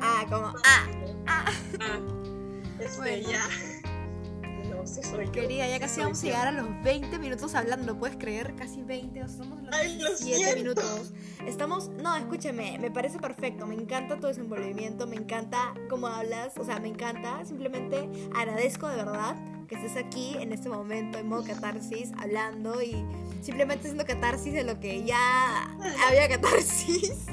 Ah, 0.00 0.26
como, 0.30 0.46
ah, 0.64 0.86
ah. 1.26 1.52
Ah, 1.80 2.00
este, 2.80 2.98
Bueno. 2.98 3.28
ya. 3.28 3.48
Yo. 5.10 5.32
Querida, 5.32 5.66
ya 5.66 5.80
casi 5.80 6.00
vamos 6.00 6.22
a 6.22 6.26
llegar 6.26 6.48
a 6.48 6.52
los 6.52 6.66
20 6.82 7.18
minutos 7.18 7.54
hablando, 7.54 7.98
¿puedes 7.98 8.16
creer? 8.16 8.54
Casi 8.56 8.82
20, 8.82 9.22
o 9.22 9.24
en 9.24 9.66
los 9.66 9.74
Ay, 9.74 9.98
lo 9.98 10.08
17 10.08 10.36
siento. 10.36 10.56
minutos. 10.56 11.12
Estamos, 11.46 11.88
no, 11.88 12.14
escúchame, 12.16 12.78
me 12.78 12.90
parece 12.90 13.18
perfecto, 13.18 13.66
me 13.66 13.74
encanta 13.74 14.18
tu 14.20 14.26
desenvolvimiento, 14.26 15.06
me 15.06 15.16
encanta 15.16 15.74
cómo 15.88 16.08
hablas, 16.08 16.56
o 16.58 16.64
sea, 16.64 16.78
me 16.78 16.88
encanta, 16.88 17.44
simplemente 17.44 18.08
agradezco 18.34 18.88
de 18.88 18.96
verdad 18.96 19.36
que 19.66 19.76
estés 19.76 19.96
aquí 19.96 20.36
en 20.38 20.52
este 20.52 20.68
momento 20.68 21.18
en 21.18 21.28
modo 21.28 21.44
catarsis, 21.44 22.12
hablando 22.18 22.82
y 22.82 23.04
simplemente 23.42 23.88
haciendo 23.88 24.04
catarsis 24.04 24.52
de 24.52 24.64
lo 24.64 24.78
que 24.80 25.04
ya 25.04 25.76
había 26.06 26.28
catarsis. 26.28 27.26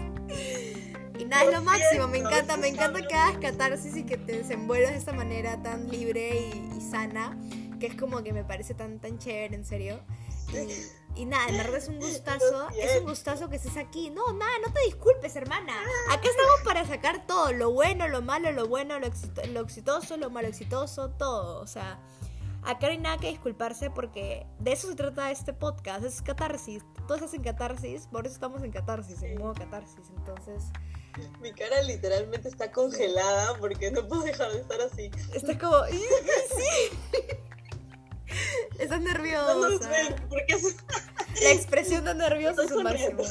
Y 1.18 1.24
nada, 1.26 1.46
es 1.46 1.52
Lo 1.52 1.62
máximo, 1.62 2.08
me 2.10 2.18
encanta, 2.18 2.58
me 2.58 2.68
encanta 2.68 3.02
que 3.08 3.16
hagas 3.16 3.38
catarsis 3.38 3.96
y 3.96 4.04
que 4.04 4.18
te 4.18 4.34
desenvuelvas 4.40 4.92
de 4.92 4.98
esta 4.98 5.14
manera 5.14 5.62
tan 5.62 5.90
libre 5.90 6.52
y, 6.54 6.78
y 6.78 6.82
sana, 6.82 7.38
que 7.80 7.88
es 7.88 7.96
como 7.96 8.24
que 8.24 8.34
me 8.34 8.44
parece 8.44 8.74
tan, 8.74 9.00
tan 9.00 9.18
chévere, 9.20 9.56
en 9.56 9.66
serio. 9.66 10.00
Y, 11.16 11.22
y 11.22 11.26
nada, 11.26 11.48
en 11.50 11.58
verdad 11.58 11.76
es 11.78 11.88
un 11.88 12.00
gustazo, 12.00 12.70
es 12.80 13.00
un 13.00 13.08
gustazo 13.08 13.50
que 13.50 13.56
estés 13.58 13.78
aquí. 13.78 14.10
No, 14.10 14.34
nada, 14.34 14.52
no 14.66 14.72
te 14.74 14.82
disculpes, 14.86 15.36
hermana. 15.36 15.74
Acá 16.12 16.28
estamos 16.30 16.62
para 16.64 16.86
sacar 16.86 17.26
todo, 17.28 17.52
lo 17.54 17.72
bueno, 17.72 18.08
lo 18.08 18.22
malo, 18.22 18.52
lo 18.52 18.68
bueno, 18.68 19.00
lo, 19.00 19.08
exito- 19.08 19.46
lo 19.48 19.62
exitoso, 19.62 20.18
lo 20.18 20.30
malo 20.30 20.48
exitoso, 20.48 21.10
todo. 21.12 21.60
O 21.62 21.68
sea, 21.68 22.00
acá 22.64 22.88
no 22.88 22.92
hay 22.94 22.98
nada 23.00 23.18
que 23.18 23.30
disculparse 23.30 23.90
porque 23.90 24.46
de 24.60 24.72
eso 24.74 24.88
se 24.90 24.96
trata 24.96 25.32
este 25.32 25.54
podcast, 25.54 26.04
es 26.06 26.22
catarsis. 26.22 26.84
Todos 27.08 27.22
hacen 27.24 27.44
catarsis, 27.44 28.08
por 28.08 28.26
eso 28.26 28.36
estamos 28.36 28.64
en 28.64 28.72
catarsis, 28.72 29.22
en 29.24 29.38
modo 29.38 29.54
catarsis. 29.54 30.10
Entonces, 30.18 30.64
Mi 31.42 31.54
cara 31.54 31.82
literalmente 31.84 32.50
está 32.50 32.72
congelada 32.72 33.58
porque 33.58 33.90
no 33.90 34.06
puedo 34.08 34.24
dejar 34.24 34.52
de 34.52 34.60
estar 34.60 34.82
así. 34.82 35.10
estás 35.34 35.58
como, 35.58 35.86
"Sí". 35.86 36.04
Estás 39.04 39.56
No 39.58 39.70
nos 39.70 39.80
ven, 39.90 40.16
porque 40.30 40.54
es- 40.54 40.78
La 41.44 41.52
expresión 41.52 42.06
de 42.06 42.16
nervioso 42.16 42.62
es 42.62 42.68
Estoy 42.72 42.78
un 42.78 42.84
máximo. 42.84 43.24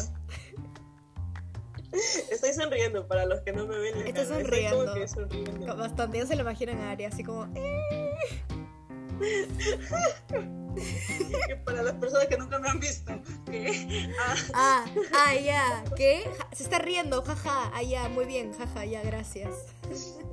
estoy 2.31 2.53
sonriendo 2.53 3.07
para 3.07 3.25
los 3.25 3.41
que 3.43 3.53
no 3.53 3.67
me 3.67 3.79
ven. 3.79 4.07
estoy 4.07 4.27
sonriendo. 4.27 4.95
que 4.95 5.09
sonriendo. 5.09 5.77
Bastante, 5.77 6.19
ya 6.19 6.27
se 6.27 6.35
lo 6.37 6.43
imaginan 6.43 6.81
a 6.81 6.91
Ari, 6.93 7.05
así 7.05 7.23
como. 7.25 7.47
"Eh". 7.55 8.15
Que 11.47 11.57
para 11.65 11.83
las 11.83 11.95
personas 11.95 12.27
que 12.27 12.37
nunca 12.37 12.59
me 12.59 12.69
han 12.69 12.81
visto. 12.81 13.13
que, 13.47 14.13
ah, 14.21 14.35
Ah, 14.55 14.85
ah, 15.15 15.35
ya. 15.37 15.85
¿Qué? 15.97 16.29
Se 16.53 16.65
está 16.65 16.79
riendo, 16.81 17.23
jaja. 17.23 17.71
Ah, 17.73 17.83
ya, 17.83 18.09
muy 18.09 18.25
bien, 18.25 18.53
jaja, 18.53 18.85
ya, 18.85 19.03
gracias. 19.03 19.55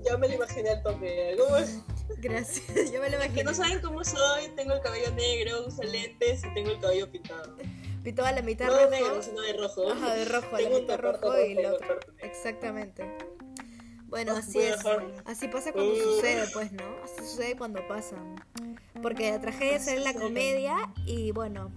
ya 0.04 0.18
me 0.18 0.28
lo 0.28 0.36
imaginé 0.36 0.72
al 0.72 0.82
toque. 0.84 1.36
¿Cómo 1.40 1.58
es? 1.58 1.80
Gracias, 2.20 2.92
yo 2.92 3.00
me 3.02 3.10
lo 3.10 3.18
Que 3.20 3.26
imaginé. 3.26 3.44
no 3.44 3.54
saben 3.54 3.80
cómo 3.82 4.04
soy, 4.04 4.48
tengo 4.56 4.74
el 4.74 4.82
cabello 4.82 5.12
negro, 5.12 5.66
uso 5.68 5.84
lentes 5.84 6.44
y 6.44 6.54
tengo 6.54 6.72
el 6.72 6.80
cabello 6.80 7.12
pintado. 7.12 7.56
Pitó 8.04 8.26
a 8.26 8.32
la 8.32 8.42
mitad 8.42 8.66
No 8.68 8.74
de 8.76 8.84
rojo. 8.86 8.92
negro, 8.96 9.22
sino 9.24 9.42
de 9.42 9.54
rojo. 9.54 9.92
Ajá, 9.92 10.14
de 10.16 10.26
rojo, 10.26 10.48
a 10.48 10.52
la 10.54 10.58
Tengo 10.58 10.76
un 10.76 10.82
mitad 10.82 11.00
rojo 11.00 11.18
rojo 11.22 11.46
y 11.46 11.52
el 11.58 11.66
otro. 11.68 12.00
Exactamente. 12.20 13.04
Bueno, 14.08 14.34
No, 14.34 14.40
así 14.40 14.60
es. 14.60 14.78
Así 15.26 15.48
pasa 15.48 15.72
cuando 15.72 15.94
Uh. 15.94 15.98
sucede, 15.98 16.46
pues, 16.52 16.72
¿no? 16.74 16.84
Así 17.04 17.16
sucede 17.30 17.56
cuando 17.56 17.88
pasa. 17.88 18.16
Porque 19.02 19.32
la 19.32 19.40
tragedia 19.40 19.80
en 19.94 20.04
la 20.04 20.14
comedia 20.14 20.92
y 21.06 21.32
bueno, 21.32 21.72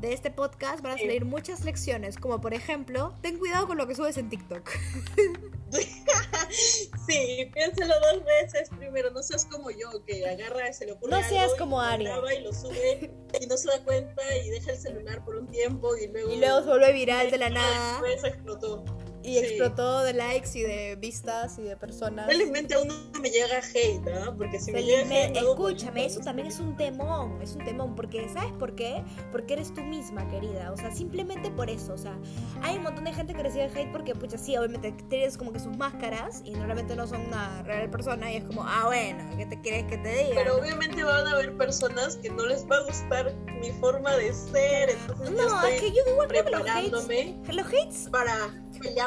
de 0.00 0.12
este 0.14 0.30
podcast 0.30 0.80
van 0.82 0.92
a 0.92 0.98
salir 0.98 1.24
muchas 1.24 1.62
lecciones, 1.64 2.16
como 2.18 2.40
por 2.40 2.54
ejemplo, 2.54 3.14
ten 3.22 3.38
cuidado 3.38 3.66
con 3.66 3.76
lo 3.78 3.86
que 3.86 3.94
subes 3.94 4.16
en 4.16 4.28
TikTok. 4.30 4.68
Sí, 7.06 7.50
piénselo 7.52 7.94
dos 8.00 8.24
veces 8.24 8.70
primero, 8.70 9.10
no 9.10 9.22
seas 9.22 9.44
como 9.46 9.70
yo, 9.70 10.04
que 10.06 10.26
agarra, 10.26 10.72
se 10.72 10.86
le 10.86 10.92
ocurre 10.92 11.10
No 11.10 11.28
seas 11.28 11.52
y 11.54 11.58
como 11.58 11.76
lo 11.76 11.82
Aria. 11.82 12.10
graba 12.10 12.34
y 12.34 12.42
lo 12.42 12.52
sube 12.52 13.10
y 13.40 13.46
no 13.46 13.56
se 13.56 13.68
da 13.68 13.82
cuenta 13.84 14.22
y 14.36 14.50
deja 14.50 14.72
el 14.72 14.78
celular 14.78 15.24
por 15.24 15.36
un 15.36 15.48
tiempo 15.48 15.96
y 15.96 16.06
luego... 16.08 16.32
Y 16.32 16.36
luego 16.36 16.60
se 16.60 16.66
vuelve 16.66 16.92
viral 16.92 17.30
de 17.30 17.38
la 17.38 17.50
nada. 17.50 18.00
Después 18.00 18.24
explotó. 18.24 18.84
Y 19.24 19.32
Sí. 19.32 19.38
explotó 19.38 20.02
de 20.02 20.12
likes 20.12 20.50
y 20.54 20.62
de 20.62 20.96
vistas 20.96 21.58
y 21.58 21.62
de 21.62 21.76
personas. 21.78 22.26
Felizmente 22.26 22.74
aún 22.74 22.88
no 22.88 23.20
me 23.20 23.30
llega 23.30 23.58
hate, 23.74 24.06
¿ah? 24.22 24.34
Porque 24.36 24.60
si 24.60 24.70
me 24.70 24.82
llega 24.82 24.98
Felizmente- 25.04 25.38
hate... 25.38 25.48
escúchame, 25.48 26.04
eso 26.04 26.18
no 26.18 26.24
también 26.26 26.48
es 26.48 26.60
un 26.60 26.76
temón, 26.76 27.40
es 27.40 27.52
un 27.56 27.64
temón, 27.64 27.96
porque 27.96 28.28
¿sabes 28.28 28.52
por 28.58 28.74
qué? 28.74 29.02
Porque 29.32 29.54
eres 29.54 29.72
tú 29.72 29.80
misma, 29.80 30.28
querida, 30.28 30.70
o 30.72 30.76
sea, 30.76 30.90
simplemente 30.94 31.50
por 31.50 31.70
eso, 31.70 31.94
o 31.94 31.98
sea, 31.98 32.18
hay 32.62 32.76
un 32.76 32.82
montón 32.82 33.04
de 33.04 33.14
gente 33.14 33.32
que 33.34 33.42
recibe 33.42 33.64
hate 33.64 33.90
porque, 33.92 34.14
pucha, 34.14 34.36
sí, 34.36 34.56
obviamente 34.58 34.92
tienes 35.08 35.38
como 35.38 35.52
que 35.54 35.58
sus 35.58 35.74
máscaras 35.76 36.42
y 36.44 36.50
normalmente 36.50 36.94
no 36.94 37.06
son 37.06 37.22
una 37.22 37.62
real 37.62 37.88
persona 37.88 38.30
y 38.30 38.36
es 38.36 38.44
como, 38.44 38.62
ah, 38.62 38.82
bueno, 38.86 39.24
¿qué 39.38 39.46
te 39.46 39.58
quieres 39.60 39.84
que 39.84 39.96
te 39.96 40.08
diga? 40.24 40.34
Pero 40.34 40.52
no? 40.54 40.60
obviamente 40.60 41.02
van 41.02 41.26
a 41.26 41.30
haber 41.30 41.56
personas 41.56 42.16
que 42.16 42.28
no 42.28 42.44
les 42.44 42.66
va 42.70 42.76
a 42.76 42.82
gustar 42.84 43.34
mi 43.60 43.70
forma 43.72 44.14
de 44.16 44.34
ser, 44.34 44.90
entonces 44.90 45.30
yo 45.30 45.34
No, 45.36 45.46
es 45.66 45.72
estoy 45.74 45.90
que 45.90 45.96
yo 45.96 46.02
igual 46.12 46.28
creo 46.28 46.44
que 46.44 46.50
los 46.50 46.60
hates, 46.60 46.90
preparándome 46.90 47.36
los 47.52 47.66
hates, 47.66 48.08
para 48.10 48.36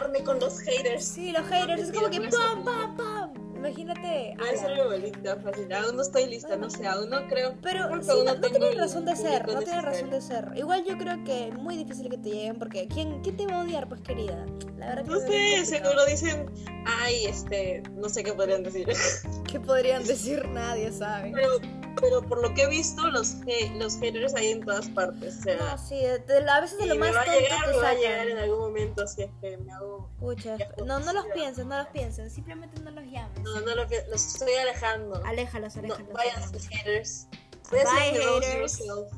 pelearme 0.07 0.23
con 0.23 0.39
los 0.39 0.59
haters. 0.59 1.05
sí, 1.05 1.31
los 1.31 1.45
haters, 1.47 1.83
es 1.83 1.91
como 1.91 2.09
que 2.09 2.17
es 2.17 2.35
pam, 2.35 2.63
pam, 2.63 2.97
pam, 2.97 3.55
imagínate. 3.55 4.35
Voy 4.37 4.47
a 4.47 4.49
ala. 4.49 4.59
ser 4.59 4.73
mi 4.73 4.79
abuelita 4.79 5.37
fácil. 5.37 5.73
Aún 5.73 5.95
no 5.95 6.01
estoy 6.01 6.27
lista, 6.27 6.55
no 6.55 6.69
sé, 6.69 6.87
aún 6.87 7.09
no 7.09 7.27
creo. 7.27 7.55
Pero 7.61 8.01
sí, 8.01 8.09
no, 8.25 8.35
no 8.35 8.71
razón 8.81 9.05
de 9.05 9.15
ser, 9.15 9.47
no 9.47 9.59
tienen 9.59 9.83
razón 9.83 10.09
de 10.09 10.21
ser. 10.21 10.51
Igual 10.55 10.83
yo 10.85 10.97
creo 10.97 11.23
que 11.23 11.49
es 11.49 11.53
muy 11.55 11.77
difícil 11.77 12.09
que 12.09 12.17
te 12.17 12.29
lleguen 12.29 12.59
porque 12.59 12.87
¿quién, 12.87 13.21
quién 13.21 13.37
te 13.37 13.45
va 13.47 13.61
a 13.61 13.63
odiar, 13.63 13.87
pues 13.87 14.01
querida? 14.01 14.45
La 14.77 14.87
verdad 14.87 15.03
que 15.03 15.09
No 15.09 15.17
es 15.17 15.69
sé, 15.69 15.77
seguro 15.77 16.05
dicen, 16.05 16.49
ay, 16.85 17.25
este, 17.25 17.83
no 17.95 18.09
sé 18.09 18.23
qué 18.23 18.33
podrían 18.33 18.63
decir. 18.63 18.87
¿Qué 19.51 19.59
podrían 19.59 20.03
decir? 20.03 20.47
Nadie 20.49 20.91
sabe. 20.91 21.31
Pero, 21.33 21.59
pero 21.99 22.21
por 22.21 22.41
lo 22.41 22.53
que 22.53 22.63
he 22.63 22.67
visto, 22.69 23.01
los, 23.09 23.35
los 23.75 23.97
haters 23.99 24.35
hay 24.35 24.51
en 24.51 24.63
todas 24.65 24.87
partes. 24.89 25.37
O 25.39 25.41
sea, 25.43 25.57
No, 25.57 25.77
sí, 25.77 25.95
de- 25.95 26.19
de- 26.19 26.49
a 26.49 26.61
veces 26.61 26.77
de 26.77 26.85
lo 26.87 26.95
más 26.95 27.13
tonto 27.13 27.31
llegar, 27.31 27.67
me 27.67 27.77
va 27.77 27.89
a 27.89 27.93
llegar 27.95 28.27
en 28.29 28.37
algún 28.37 28.59
momento 28.59 29.07
si 29.07 29.23
es 29.23 29.29
que 29.41 29.57
me 29.57 29.71
hago. 29.73 30.09
Pucha, 30.19 30.57
Ya, 30.57 30.69
no, 30.85 30.99
no 30.99 31.13
los 31.13 31.27
ya. 31.27 31.33
pienses, 31.33 31.65
no 31.65 31.77
los 31.77 31.87
pienses, 31.87 32.31
simplemente 32.33 32.79
no 32.81 32.91
los 32.91 33.03
llames. 33.05 33.39
No, 33.43 33.59
no 33.61 33.75
lo 33.75 33.87
que 33.87 34.03
los 34.09 34.25
estoy 34.25 34.53
alejando. 34.55 35.21
Aléjalos, 35.25 35.75
No, 35.77 35.81
aléjalos. 35.93 36.13
vayan 36.13 36.35
aléjalos. 36.37 36.67
haters. 36.69 37.27
Bye, 37.71 37.79
haters. 37.85 38.79
yourself. 38.79 39.11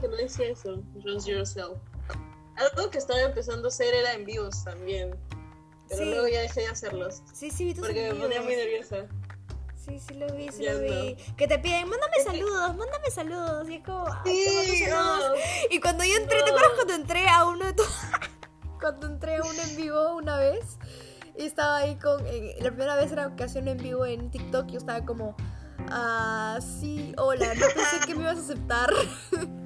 Que 0.00 0.08
no 0.08 0.16
decía 0.16 0.48
eso, 0.48 0.82
Rose 1.04 1.30
yourself. 1.30 1.78
Algo 2.56 2.90
que 2.90 2.98
estaba 2.98 3.20
empezando 3.22 3.66
a 3.66 3.68
hacer 3.68 3.94
era 3.94 4.12
en 4.14 4.24
vivos 4.24 4.64
también. 4.64 5.16
Pero 5.88 6.04
Sí. 6.04 6.10
luego 6.10 6.28
ya 6.28 6.40
dejé 6.40 6.60
de 6.62 6.66
hacerlos. 6.68 7.22
Sí, 7.32 7.50
sí, 7.50 7.64
vi 7.66 7.74
tus 7.74 7.86
Porque 7.86 8.12
me 8.12 8.18
ponía 8.20 8.40
muy 8.42 8.56
nerviosa. 8.56 9.06
Sí, 9.84 9.98
sí 9.98 10.14
lo 10.14 10.32
vi, 10.34 10.48
sí 10.52 10.64
lo 10.64 10.78
vi. 10.78 11.16
Que 11.36 11.48
te 11.48 11.58
piden, 11.58 11.88
mándame 11.88 12.20
saludos, 12.24 12.76
mándame 12.76 13.10
saludos. 13.10 13.68
Y 13.68 13.74
es 13.76 13.84
como, 13.84 14.06
ay, 14.24 14.78
saludos. 14.78 15.38
Y 15.70 15.80
cuando 15.80 16.04
yo 16.04 16.14
entré, 16.16 16.42
¿te 16.44 16.50
acuerdas 16.50 16.72
cuando 16.76 16.94
entré 16.94 17.28
a 17.28 17.44
uno 17.46 17.64
de 17.64 17.72
tus... 17.72 17.88
cuando 18.80 19.08
entré 19.08 19.36
a 19.36 19.40
uno 19.40 19.62
en 19.68 19.76
vivo 19.76 20.16
una 20.16 20.38
vez? 20.38 20.78
Y 21.36 21.46
estaba 21.46 21.78
ahí 21.78 21.96
con... 21.96 22.24
eh, 22.26 22.56
la 22.60 22.70
primera 22.70 22.94
vez 22.94 23.10
era 23.10 23.26
ocasión 23.26 23.66
en 23.66 23.78
vivo 23.78 24.06
en 24.06 24.30
TikTok 24.30 24.68
y 24.68 24.72
yo 24.72 24.78
estaba 24.78 25.04
como... 25.04 25.34
Ah, 25.90 26.60
sí, 26.60 27.12
hola, 27.18 27.52
no 27.54 27.66
pensé 27.74 28.06
que 28.06 28.14
me 28.14 28.22
ibas 28.22 28.38
a 28.38 28.40
aceptar. 28.40 28.90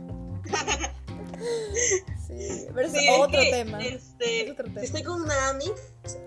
sí, 2.26 2.66
pero 2.74 2.86
es 2.86 2.92
Sí, 2.92 3.06
es 3.06 3.20
otro 3.20 3.40
que, 3.40 3.50
tema. 3.50 3.80
Este, 3.80 4.44
Es 4.44 4.50
otro 4.52 4.64
tema. 4.64 4.80
Estoy 4.80 5.02
con 5.02 5.22
una 5.22 5.48
AMI, 5.50 5.70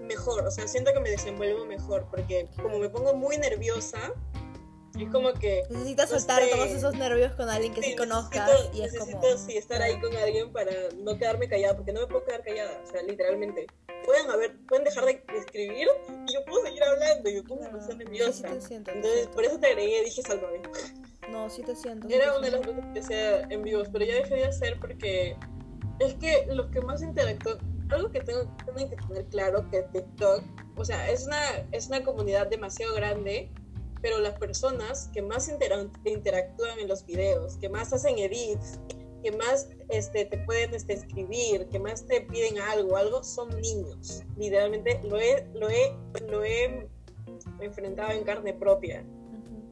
mejor. 0.01 0.45
O 0.45 0.51
sea, 0.51 0.67
siento 0.67 0.93
que 0.93 0.99
me 0.99 1.09
desenvuelvo 1.09 1.65
mejor. 1.65 2.07
Porque 2.09 2.47
como 2.61 2.79
me 2.79 2.89
pongo 2.89 3.13
muy 3.13 3.37
nerviosa, 3.37 4.13
es 4.99 5.09
como 5.09 5.33
que. 5.33 5.63
Necesitas 5.69 6.11
no 6.11 6.17
soltar 6.19 6.43
sé. 6.43 6.49
todos 6.49 6.69
esos 6.69 6.93
nervios 6.95 7.33
con 7.33 7.49
alguien 7.49 7.73
que 7.73 7.81
sí, 7.81 7.91
sí, 7.91 7.95
conozcas 7.95 8.47
necesito, 8.49 8.77
y 8.77 8.81
es 8.81 8.93
necesito, 8.93 9.19
como... 9.19 9.37
sí, 9.37 9.57
estar 9.57 9.81
ahí 9.81 9.99
con 10.01 10.15
alguien 10.15 10.51
para 10.51 10.71
no 10.97 11.17
quedarme 11.17 11.47
callada. 11.47 11.75
Porque 11.75 11.93
no 11.93 12.01
me 12.01 12.07
puedo 12.07 12.25
quedar 12.25 12.43
callada. 12.43 12.81
O 12.85 12.91
sea, 12.91 13.01
literalmente. 13.03 13.67
Pueden, 14.05 14.31
haber, 14.31 14.57
pueden 14.65 14.85
dejar 14.85 15.05
de 15.05 15.23
escribir 15.37 15.87
y 16.27 16.33
yo 16.33 16.43
puedo 16.45 16.65
seguir 16.65 16.83
hablando. 16.83 17.29
Y 17.29 17.35
yo 17.35 17.41
Sí, 17.41 17.91
sí 17.91 17.97
nerviosa. 17.97 18.47
te 18.47 18.61
siento, 18.61 18.91
Entonces, 18.91 19.27
por 19.27 19.43
eso 19.45 19.59
te 19.59 19.67
agregué, 19.67 20.03
dije, 20.03 20.21
sálvame. 20.23 20.61
No, 21.29 21.47
sí 21.49 21.61
te 21.61 21.75
siento. 21.75 22.07
sí 22.07 22.15
Era 22.15 22.31
te 22.31 22.37
una 22.39 22.47
de 22.47 22.51
las 22.51 22.61
cosas 22.65 22.85
que 22.93 22.99
hacía 23.01 23.41
en 23.41 23.61
vivos, 23.61 23.87
pero 23.91 24.05
ya 24.05 24.15
dejé 24.15 24.35
de 24.35 24.45
hacer 24.45 24.79
porque 24.79 25.37
es 25.99 26.13
que 26.15 26.45
los 26.47 26.71
que 26.71 26.81
más 26.81 27.03
interactúan, 27.03 27.59
algo 27.89 28.11
que 28.11 28.21
tengo, 28.21 28.41
tienen 28.65 28.89
que 28.89 28.95
tener 28.95 29.25
claro 29.27 29.69
que 29.69 29.83
TikTok, 29.83 30.43
o 30.75 30.85
sea, 30.85 31.09
es 31.09 31.25
una, 31.25 31.67
es 31.71 31.87
una 31.87 32.03
comunidad 32.03 32.47
demasiado 32.47 32.95
grande, 32.95 33.51
pero 34.01 34.19
las 34.19 34.37
personas 34.37 35.09
que 35.13 35.21
más 35.21 35.49
intera- 35.49 35.89
interactúan 36.05 36.79
en 36.79 36.87
los 36.87 37.05
videos, 37.05 37.57
que 37.57 37.69
más 37.69 37.91
hacen 37.91 38.17
edits, 38.17 38.79
que 39.23 39.31
más 39.33 39.69
este, 39.89 40.25
te 40.25 40.37
pueden 40.45 40.73
este, 40.73 40.93
escribir, 40.93 41.67
que 41.67 41.79
más 41.79 42.05
te 42.05 42.21
piden 42.21 42.59
algo, 42.59 42.95
algo, 42.95 43.23
son 43.23 43.49
niños. 43.59 44.23
Literalmente 44.37 45.01
lo 45.03 45.19
he, 45.19 45.45
lo 45.53 45.69
he, 45.69 45.93
lo 46.29 46.43
he 46.43 46.87
enfrentado 47.59 48.11
en 48.11 48.23
carne 48.23 48.53
propia 48.53 49.03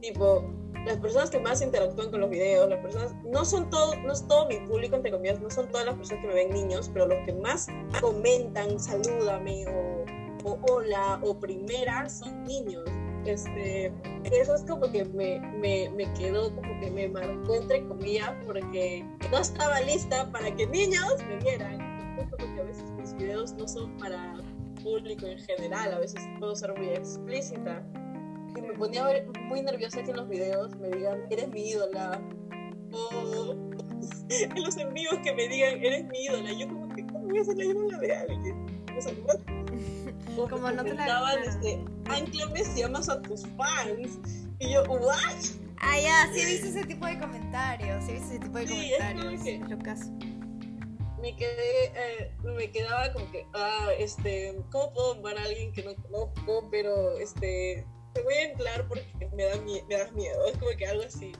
tipo 0.00 0.44
las 0.84 0.96
personas 0.98 1.30
que 1.30 1.38
más 1.38 1.60
interactúan 1.62 2.10
con 2.10 2.20
los 2.20 2.30
videos, 2.30 2.68
las 2.68 2.80
personas, 2.80 3.14
no 3.24 3.44
son 3.44 3.68
todo, 3.70 3.94
no 3.96 4.12
es 4.12 4.26
todo 4.26 4.46
mi 4.46 4.58
público, 4.60 4.96
entre 4.96 5.10
comillas, 5.10 5.40
no 5.40 5.50
son 5.50 5.68
todas 5.68 5.86
las 5.86 5.94
personas 5.96 6.22
que 6.22 6.28
me 6.28 6.34
ven 6.34 6.50
niños, 6.50 6.90
pero 6.92 7.06
los 7.06 7.24
que 7.24 7.32
más 7.32 7.68
comentan, 8.00 8.78
salúdame 8.78 9.66
o, 9.68 10.58
hola 10.70 11.20
o 11.22 11.38
primera 11.38 12.08
son 12.08 12.44
niños. 12.44 12.84
Este, 13.26 13.92
eso 14.32 14.54
es 14.54 14.62
como 14.62 14.90
que 14.90 15.04
me, 15.04 15.40
me, 15.40 15.90
me 15.90 16.10
quedó 16.14 16.54
como 16.54 16.80
que 16.80 16.90
me 16.90 17.08
marcó 17.08 17.56
entre 17.56 17.86
comillas 17.86 18.32
porque 18.46 19.04
no 19.30 19.38
estaba 19.38 19.80
lista 19.80 20.30
para 20.32 20.54
que 20.54 20.66
niños 20.68 21.16
me 21.28 21.36
vieran. 21.38 21.80
Es 22.18 22.30
como 22.30 22.54
que 22.54 22.60
a 22.60 22.64
veces 22.64 22.90
mis 22.92 23.14
videos 23.14 23.52
no 23.54 23.68
son 23.68 23.96
para 23.98 24.40
público 24.82 25.26
en 25.26 25.38
general, 25.38 25.92
a 25.92 25.98
veces 25.98 26.22
puedo 26.38 26.54
ser 26.54 26.76
muy 26.78 26.88
explícita. 26.88 27.84
Y 28.56 28.60
me 28.60 28.72
ponía 28.74 29.06
muy 29.44 29.62
nerviosa 29.62 30.02
que 30.02 30.10
en 30.10 30.16
los 30.16 30.28
videos 30.28 30.74
me 30.76 30.88
digan, 30.90 31.20
eres 31.30 31.48
mi 31.48 31.70
ídola. 31.70 32.20
O 32.90 33.54
en 34.30 34.62
los 34.62 34.76
en 34.76 34.94
vivos 34.94 35.16
que 35.22 35.34
me 35.34 35.48
digan, 35.48 35.82
eres 35.84 36.04
mi 36.06 36.24
ídola. 36.24 36.52
Yo 36.52 36.68
como 36.68 36.88
que, 36.94 37.06
¿cómo 37.06 37.28
voy 37.28 37.38
a 37.40 37.44
ser 37.44 37.56
la 37.58 37.64
ídola 37.64 37.98
de 37.98 38.16
alguien? 38.16 38.66
O 38.96 39.00
sea, 39.02 39.12
Como 40.50 40.70
no 40.70 40.84
te 40.84 40.94
la- 40.94 41.34
este, 41.44 41.84
Anclame 42.06 42.64
si 42.64 42.82
amas 42.82 43.08
a 43.08 43.20
tus 43.22 43.42
fans. 43.56 44.18
Y 44.60 44.72
yo, 44.72 44.82
¿what? 44.84 45.16
Ah, 45.80 45.98
ya, 46.00 46.32
sí 46.32 46.40
he 46.40 46.46
visto 46.46 46.68
ese 46.68 46.84
tipo 46.86 47.06
de 47.06 47.18
comentarios. 47.18 48.04
Sí 48.04 48.10
he 48.12 48.14
visto 48.14 48.30
ese 48.30 48.38
tipo 48.40 48.58
de 48.58 48.66
Sí, 48.66 48.74
comentarios. 48.98 49.42
que- 49.42 49.54
Es 49.56 49.68
lo 49.68 49.78
caso. 49.78 50.10
Me 51.20 51.34
quedé, 51.36 51.86
eh, 51.96 52.32
me 52.44 52.70
quedaba 52.70 53.12
como 53.12 53.30
que, 53.32 53.44
ah, 53.54 53.88
este, 53.98 54.54
¿cómo 54.70 54.92
puedo 54.94 55.14
amar 55.14 55.36
a 55.38 55.42
alguien 55.42 55.72
que 55.72 55.82
no 55.82 55.94
conozco? 55.96 56.68
Pero, 56.70 57.18
este, 57.18 57.84
te 58.18 58.24
voy 58.24 58.34
a 58.34 58.50
anclar 58.50 58.88
porque 58.88 59.30
me, 59.32 59.44
da 59.44 59.56
me 59.56 59.96
das 59.96 60.12
miedo. 60.12 60.46
Es 60.46 60.58
como 60.58 60.70
que 60.76 60.86
algo 60.86 61.04
así. 61.04 61.32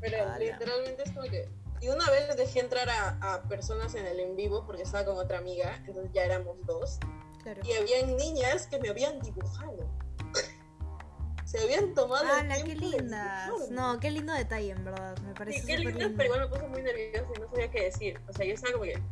Pero 0.00 0.38
literalmente 0.38 1.02
es 1.04 1.12
como 1.12 1.22
que... 1.22 1.48
Y 1.80 1.88
una 1.88 2.08
vez 2.10 2.36
dejé 2.36 2.60
entrar 2.60 2.88
a, 2.88 3.18
a 3.34 3.42
personas 3.48 3.94
en 3.94 4.06
el 4.06 4.20
en 4.20 4.36
vivo 4.36 4.64
porque 4.66 4.82
estaba 4.82 5.04
con 5.04 5.16
otra 5.16 5.38
amiga, 5.38 5.82
entonces 5.86 6.12
ya 6.12 6.24
éramos 6.24 6.56
dos. 6.64 6.98
Claro. 7.42 7.60
Y 7.64 7.72
habían 7.72 8.16
niñas 8.16 8.68
que 8.68 8.78
me 8.78 8.88
habían 8.90 9.20
dibujado. 9.20 9.90
Se 11.44 11.60
habían 11.60 11.92
tomado 11.94 12.24
¡Hala, 12.24 12.62
qué 12.62 12.76
lindas! 12.76 13.70
No, 13.70 13.98
qué 13.98 14.10
lindo 14.10 14.32
detalle, 14.32 14.70
en 14.70 14.84
verdad. 14.84 15.18
Me 15.18 15.34
parece 15.34 15.60
Sí, 15.60 15.66
qué 15.66 15.78
lindas, 15.78 15.96
lindo. 15.96 16.16
pero 16.16 16.24
igual 16.26 16.40
me 16.42 16.46
puse 16.48 16.68
muy 16.68 16.82
nerviosa 16.82 17.28
y 17.36 17.40
no 17.40 17.48
sabía 17.48 17.70
qué 17.70 17.84
decir. 17.84 18.20
O 18.28 18.32
sea, 18.32 18.46
yo 18.46 18.54
estaba 18.54 18.72
como 18.74 18.84
que... 18.84 19.02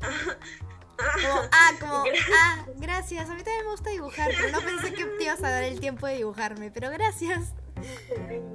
Como, 1.14 1.40
ah, 1.52 1.70
como, 1.80 2.04
ah, 2.34 2.64
gracias. 2.76 3.28
A 3.28 3.34
mí 3.34 3.42
también 3.42 3.64
me 3.64 3.70
gusta 3.70 3.90
dibujar, 3.90 4.30
pero 4.36 4.50
no 4.50 4.60
pensé 4.60 4.92
que 4.94 5.04
te 5.04 5.24
ibas 5.24 5.42
a 5.42 5.50
dar 5.50 5.64
el 5.64 5.80
tiempo 5.80 6.06
de 6.06 6.16
dibujarme. 6.16 6.70
Pero 6.70 6.90
gracias. 6.90 7.54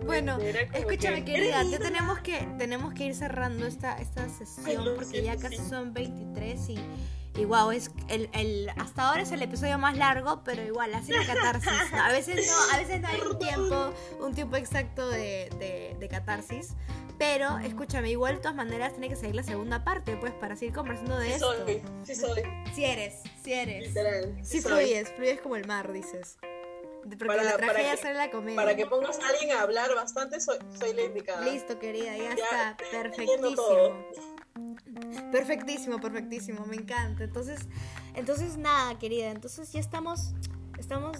Bueno, 0.05 0.37
Escúchame, 0.73 1.25
que, 1.25 1.31
querida, 1.33 1.61
"Eres 1.61 1.71
ya 1.71 1.79
tenemos 1.79 2.19
que, 2.19 2.47
tenemos 2.57 2.93
que 2.93 3.05
ir 3.05 3.15
cerrando 3.15 3.65
esta, 3.65 3.97
esta 3.97 4.27
sesión 4.29 4.85
lo 4.85 4.95
porque 4.95 5.23
ya 5.23 5.33
siento, 5.33 5.41
casi 5.41 5.57
sí. 5.57 5.69
son 5.69 5.93
23 5.93 6.69
y, 6.69 6.79
y 7.37 7.45
wow, 7.45 7.71
es 7.71 7.89
el, 8.07 8.29
el, 8.33 8.69
hasta 8.77 9.09
ahora 9.09 9.23
es 9.23 9.31
el 9.31 9.41
episodio 9.41 9.77
más 9.79 9.97
largo, 9.97 10.43
pero 10.43 10.63
igual, 10.63 10.93
así 10.93 11.11
la 11.11 11.25
catarsis. 11.25 11.71
A 11.93 12.09
veces 12.09 12.47
no, 12.47 12.75
a 12.75 12.77
veces 12.77 13.01
no 13.01 13.07
hay 13.07 13.21
un 13.21 13.39
tiempo, 13.39 13.93
un 14.19 14.33
tiempo 14.35 14.57
exacto 14.57 15.09
de, 15.09 15.49
de, 15.59 15.95
de 15.99 16.07
catarsis. 16.07 16.73
Pero 17.17 17.57
escúchame, 17.59 18.09
igual 18.11 18.35
de 18.35 18.41
todas 18.41 18.55
maneras 18.55 18.91
tiene 18.91 19.07
que 19.09 19.15
seguir 19.15 19.35
la 19.35 19.43
segunda 19.43 19.83
parte, 19.83 20.17
pues, 20.17 20.33
para 20.33 20.55
seguir 20.55 20.73
conversando 20.75 21.17
de 21.17 21.27
Sí 21.27 21.33
esto. 21.33 21.53
soy, 21.65 21.81
sí 22.03 22.15
soy, 22.15 22.41
Si 22.73 22.83
eres, 22.83 23.21
si 23.43 23.53
eres. 23.53 23.87
literal. 23.87 24.37
Sí 24.43 24.61
fluyes, 24.61 25.09
fluyes 25.15 25.39
como 25.41 25.55
el 25.55 25.65
mar, 25.65 25.91
dices. 25.93 26.37
Porque 27.03 27.25
Para- 27.27 27.43
la 27.43 27.51
para 27.51 27.67
tragedia 27.67 27.91
que- 27.95 28.01
sale 28.01 28.15
la 28.15 28.31
comedia. 28.31 28.55
Para 28.55 28.75
que 28.75 28.85
pongas 28.87 29.19
a 29.19 29.27
alguien 29.29 29.51
a 29.51 29.61
hablar 29.61 29.93
bastante, 29.93 30.41
soy, 30.41 30.57
soy 30.77 30.93
la 30.93 31.03
indicada. 31.03 31.45
Listo, 31.45 31.77
querida, 31.79 32.17
ya, 32.17 32.23
Ya, 32.23 32.33
está. 32.33 32.77
Perfectísimo. 32.91 34.05
Perfectísimo, 35.31 35.99
perfectísimo, 35.99 36.65
me 36.65 36.75
encanta. 36.77 37.23
Entonces, 37.23 37.59
entonces 38.15 38.57
nada, 38.57 38.97
querida, 38.97 39.29
entonces 39.29 39.71
ya 39.71 39.79
estamos 39.79 40.33
estamos 40.79 41.17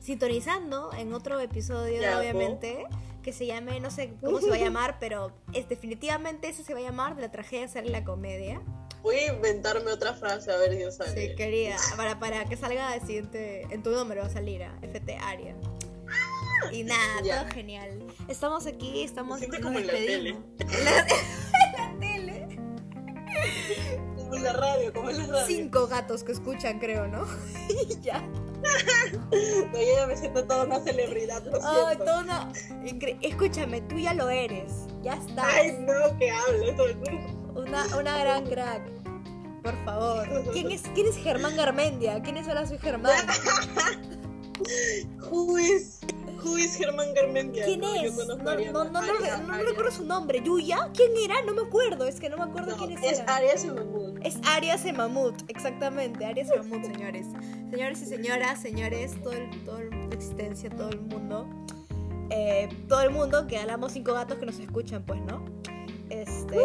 sintonizando 0.00 0.92
en 0.92 1.12
otro 1.14 1.40
episodio, 1.40 2.00
Ya, 2.02 2.18
obviamente, 2.18 2.86
que 3.24 3.32
se 3.32 3.46
llame, 3.46 3.80
no 3.80 3.90
sé 3.90 4.14
cómo 4.22 4.40
se 4.40 4.48
va 4.48 4.54
a 4.54 4.58
llamar, 4.60 4.98
pero 5.00 5.32
es 5.52 5.68
definitivamente 5.68 6.48
ese 6.48 6.62
se 6.62 6.72
va 6.74 6.78
a 6.78 6.82
llamar 6.82 7.16
de 7.16 7.22
la 7.22 7.32
tragedia 7.32 7.66
sale 7.66 7.90
la 7.90 8.04
comedia. 8.04 8.62
Voy 9.02 9.16
a 9.16 9.32
inventarme 9.34 9.90
otra 9.90 10.14
frase, 10.14 10.52
a 10.52 10.56
ver 10.56 10.76
si 10.76 10.96
sale. 10.96 11.30
Sí, 11.30 11.34
querida, 11.34 11.76
para, 11.96 12.18
para 12.20 12.44
que 12.44 12.56
salga 12.56 12.94
el 12.94 13.00
siguiente, 13.04 13.62
en 13.70 13.82
tu 13.82 13.90
número 13.90 14.20
va 14.22 14.28
a 14.28 14.30
salir 14.30 14.62
a 14.62 14.78
FT 14.82 15.16
Aria. 15.16 15.56
Y 16.72 16.84
nada, 16.84 17.20
Ya. 17.22 17.42
todo 17.42 17.52
genial. 17.52 18.06
Estamos 18.28 18.66
aquí, 18.66 19.02
estamos 19.02 19.40
Me 19.40 19.60
como 19.60 19.78
en 19.78 19.86
la 19.86 19.92
despedimos. 19.92 20.42
En 20.60 20.84
la, 20.84 20.98
en 21.00 21.06
la 21.76 21.98
tele. 22.00 22.58
Como 24.16 24.34
en 24.36 24.42
la 24.42 24.52
radio, 24.52 24.92
como 24.92 25.10
en 25.10 25.18
la 25.18 25.26
radio. 25.26 25.46
Cinco 25.46 25.86
gatos 25.86 26.24
que 26.24 26.32
escuchan, 26.32 26.78
creo, 26.78 27.06
¿no? 27.06 27.26
y 27.90 28.00
ya. 28.00 28.22
No, 29.72 29.78
yo 29.80 29.96
ya 29.96 30.06
me 30.06 30.16
siento 30.16 30.44
toda 30.44 30.64
una 30.64 30.80
celebridad, 30.80 31.42
lo 31.44 31.60
siento. 31.60 32.04
todo 32.04 32.22
Escúchame, 33.22 33.80
tú 33.82 33.98
ya 33.98 34.14
lo 34.14 34.28
eres. 34.30 34.72
Ya 35.02 35.14
está. 35.14 35.46
Ay, 35.46 35.72
no, 35.80 36.16
que 36.18 36.30
hables. 36.30 36.74
Una, 37.54 37.84
una 37.98 38.18
gran 38.18 38.44
crack. 38.46 38.82
Por 39.62 39.84
favor. 39.84 40.52
¿Quién 40.52 40.70
es, 40.70 40.82
¿Quién 40.94 41.08
es 41.08 41.16
Germán 41.16 41.56
Garmendia? 41.56 42.22
¿Quién 42.22 42.36
es 42.36 42.46
ahora 42.48 42.66
soy 42.66 42.78
Germán? 42.78 43.12
Who 45.30 45.58
is, 45.58 46.00
who 46.42 46.58
is 46.58 46.76
Germán 46.76 47.12
Garmendia? 47.14 47.64
¿Quién 47.64 47.80
No, 47.80 47.94
es? 47.94 48.14
No, 48.14 48.22
a 48.22 48.26
no, 48.36 48.38
no, 48.44 48.44
no, 48.44 48.50
Aria- 48.50 48.72
no, 48.72 48.84
no 48.84 48.98
Aria- 49.54 49.64
recuerdo 49.70 49.90
su 49.90 50.04
nombre. 50.04 50.42
¿Yuya? 50.44 50.90
¿Quién 50.94 51.12
era? 51.22 51.40
No 51.42 51.54
me 51.54 51.62
acuerdo. 51.62 52.06
Es 52.06 52.20
que 52.20 52.28
no 52.28 52.36
me 52.36 52.44
acuerdo 52.44 52.72
No, 52.72 52.76
quiénes 52.76 53.02
es 53.02 53.18
eran. 53.20 53.30
Arias 53.30 53.64
Mamut. 53.64 54.13
Es 54.24 54.38
Arias 54.48 54.84
Mamut, 54.92 55.34
exactamente, 55.48 56.24
Arias 56.24 56.48
Mamut, 56.56 56.82
señores. 56.84 57.26
Señores 57.70 58.02
y 58.02 58.06
señoras, 58.06 58.58
señores, 58.60 59.22
todo 59.22 59.32
el- 59.32 59.64
toda 59.64 59.80
la 59.84 60.14
existencia, 60.14 60.70
todo 60.70 60.88
el 60.90 61.00
mundo. 61.02 61.46
eh, 62.30 62.68
todo 62.88 63.02
el 63.02 63.10
mundo, 63.10 63.46
que 63.46 63.58
hablamos 63.58 63.92
cinco 63.92 64.14
gatos 64.14 64.38
que 64.38 64.46
nos 64.46 64.58
escuchan, 64.58 65.04
pues, 65.04 65.20
¿no? 65.20 65.44
Este, 66.08 66.56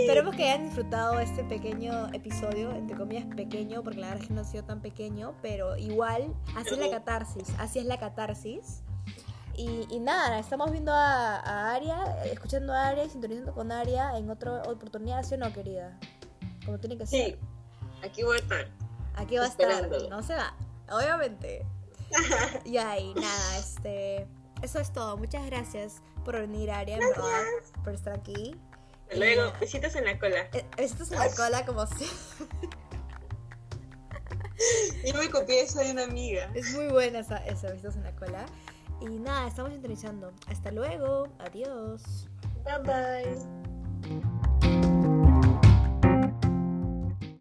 esperemos 0.00 0.36
que 0.36 0.44
hayan 0.48 0.66
disfrutado 0.66 1.18
este 1.18 1.42
pequeño 1.42 2.06
episodio, 2.14 2.70
entre 2.76 2.96
comillas 2.96 3.26
pequeño, 3.34 3.82
porque 3.82 3.98
la 3.98 4.06
verdad 4.08 4.22
es 4.22 4.28
que 4.28 4.34
no 4.34 4.42
ha 4.42 4.44
sido 4.44 4.62
tan 4.64 4.80
pequeño, 4.80 5.34
pero 5.42 5.76
igual, 5.76 6.32
así 6.56 6.70
es 6.74 6.78
la 6.78 6.90
catarsis, 6.90 7.48
así 7.58 7.80
es 7.80 7.86
la 7.86 7.98
catarsis. 7.98 8.82
Y, 9.56 9.84
y 9.90 9.98
nada, 9.98 10.38
estamos 10.38 10.70
viendo 10.70 10.92
a, 10.94 11.36
a 11.40 11.74
Aria, 11.74 11.96
escuchando 12.32 12.72
a 12.72 12.86
Aria 12.86 13.04
y 13.04 13.10
sintonizando 13.10 13.52
con 13.52 13.72
Aria 13.72 14.16
en 14.16 14.30
otra 14.30 14.62
oportunidad, 14.62 15.24
¿sí 15.24 15.34
o 15.34 15.38
no, 15.38 15.52
querida? 15.52 15.98
Como 16.64 16.78
tiene 16.78 16.96
que 16.98 17.06
ser. 17.06 17.24
Sí, 17.32 17.36
aquí 18.04 18.22
voy 18.22 18.36
a 18.36 18.40
estar. 18.40 18.68
Aquí 19.16 19.36
va 19.36 19.44
a 19.44 19.48
estar, 19.48 19.88
no 20.08 20.22
se 20.22 20.34
va, 20.34 20.54
obviamente. 20.90 21.66
y 22.64 22.76
ahí, 22.78 23.12
nada, 23.14 23.58
este. 23.58 24.26
Eso 24.62 24.78
es 24.78 24.92
todo. 24.92 25.16
Muchas 25.16 25.46
gracias 25.46 26.02
por 26.24 26.38
venir, 26.38 26.70
Aria, 26.70 26.98
verdad, 26.98 27.42
por 27.82 27.94
estar 27.94 28.14
aquí. 28.14 28.54
Hasta 29.04 29.16
Luego, 29.16 29.52
besitos 29.58 29.94
en 29.96 30.04
la 30.04 30.18
cola. 30.18 30.48
Eh, 30.52 30.64
Besitos 30.76 31.10
en 31.10 31.18
la 31.18 31.30
cola, 31.34 31.66
como 31.66 31.86
si. 31.86 32.06
Yo 35.06 35.14
me 35.14 35.30
copié 35.30 35.62
eso 35.62 35.80
de 35.80 35.90
una 35.90 36.04
amiga. 36.04 36.50
Es 36.54 36.74
muy 36.74 36.88
buena 36.88 37.20
esa, 37.20 37.38
esa 37.38 37.70
besitos 37.70 37.96
en 37.96 38.04
la 38.04 38.14
cola. 38.14 38.44
Y 39.00 39.06
nada, 39.06 39.48
estamos 39.48 39.72
sintonizando. 39.72 40.32
Hasta 40.46 40.70
luego. 40.70 41.28
Adiós. 41.38 42.28
Bye 42.64 42.78
bye. 42.84 44.30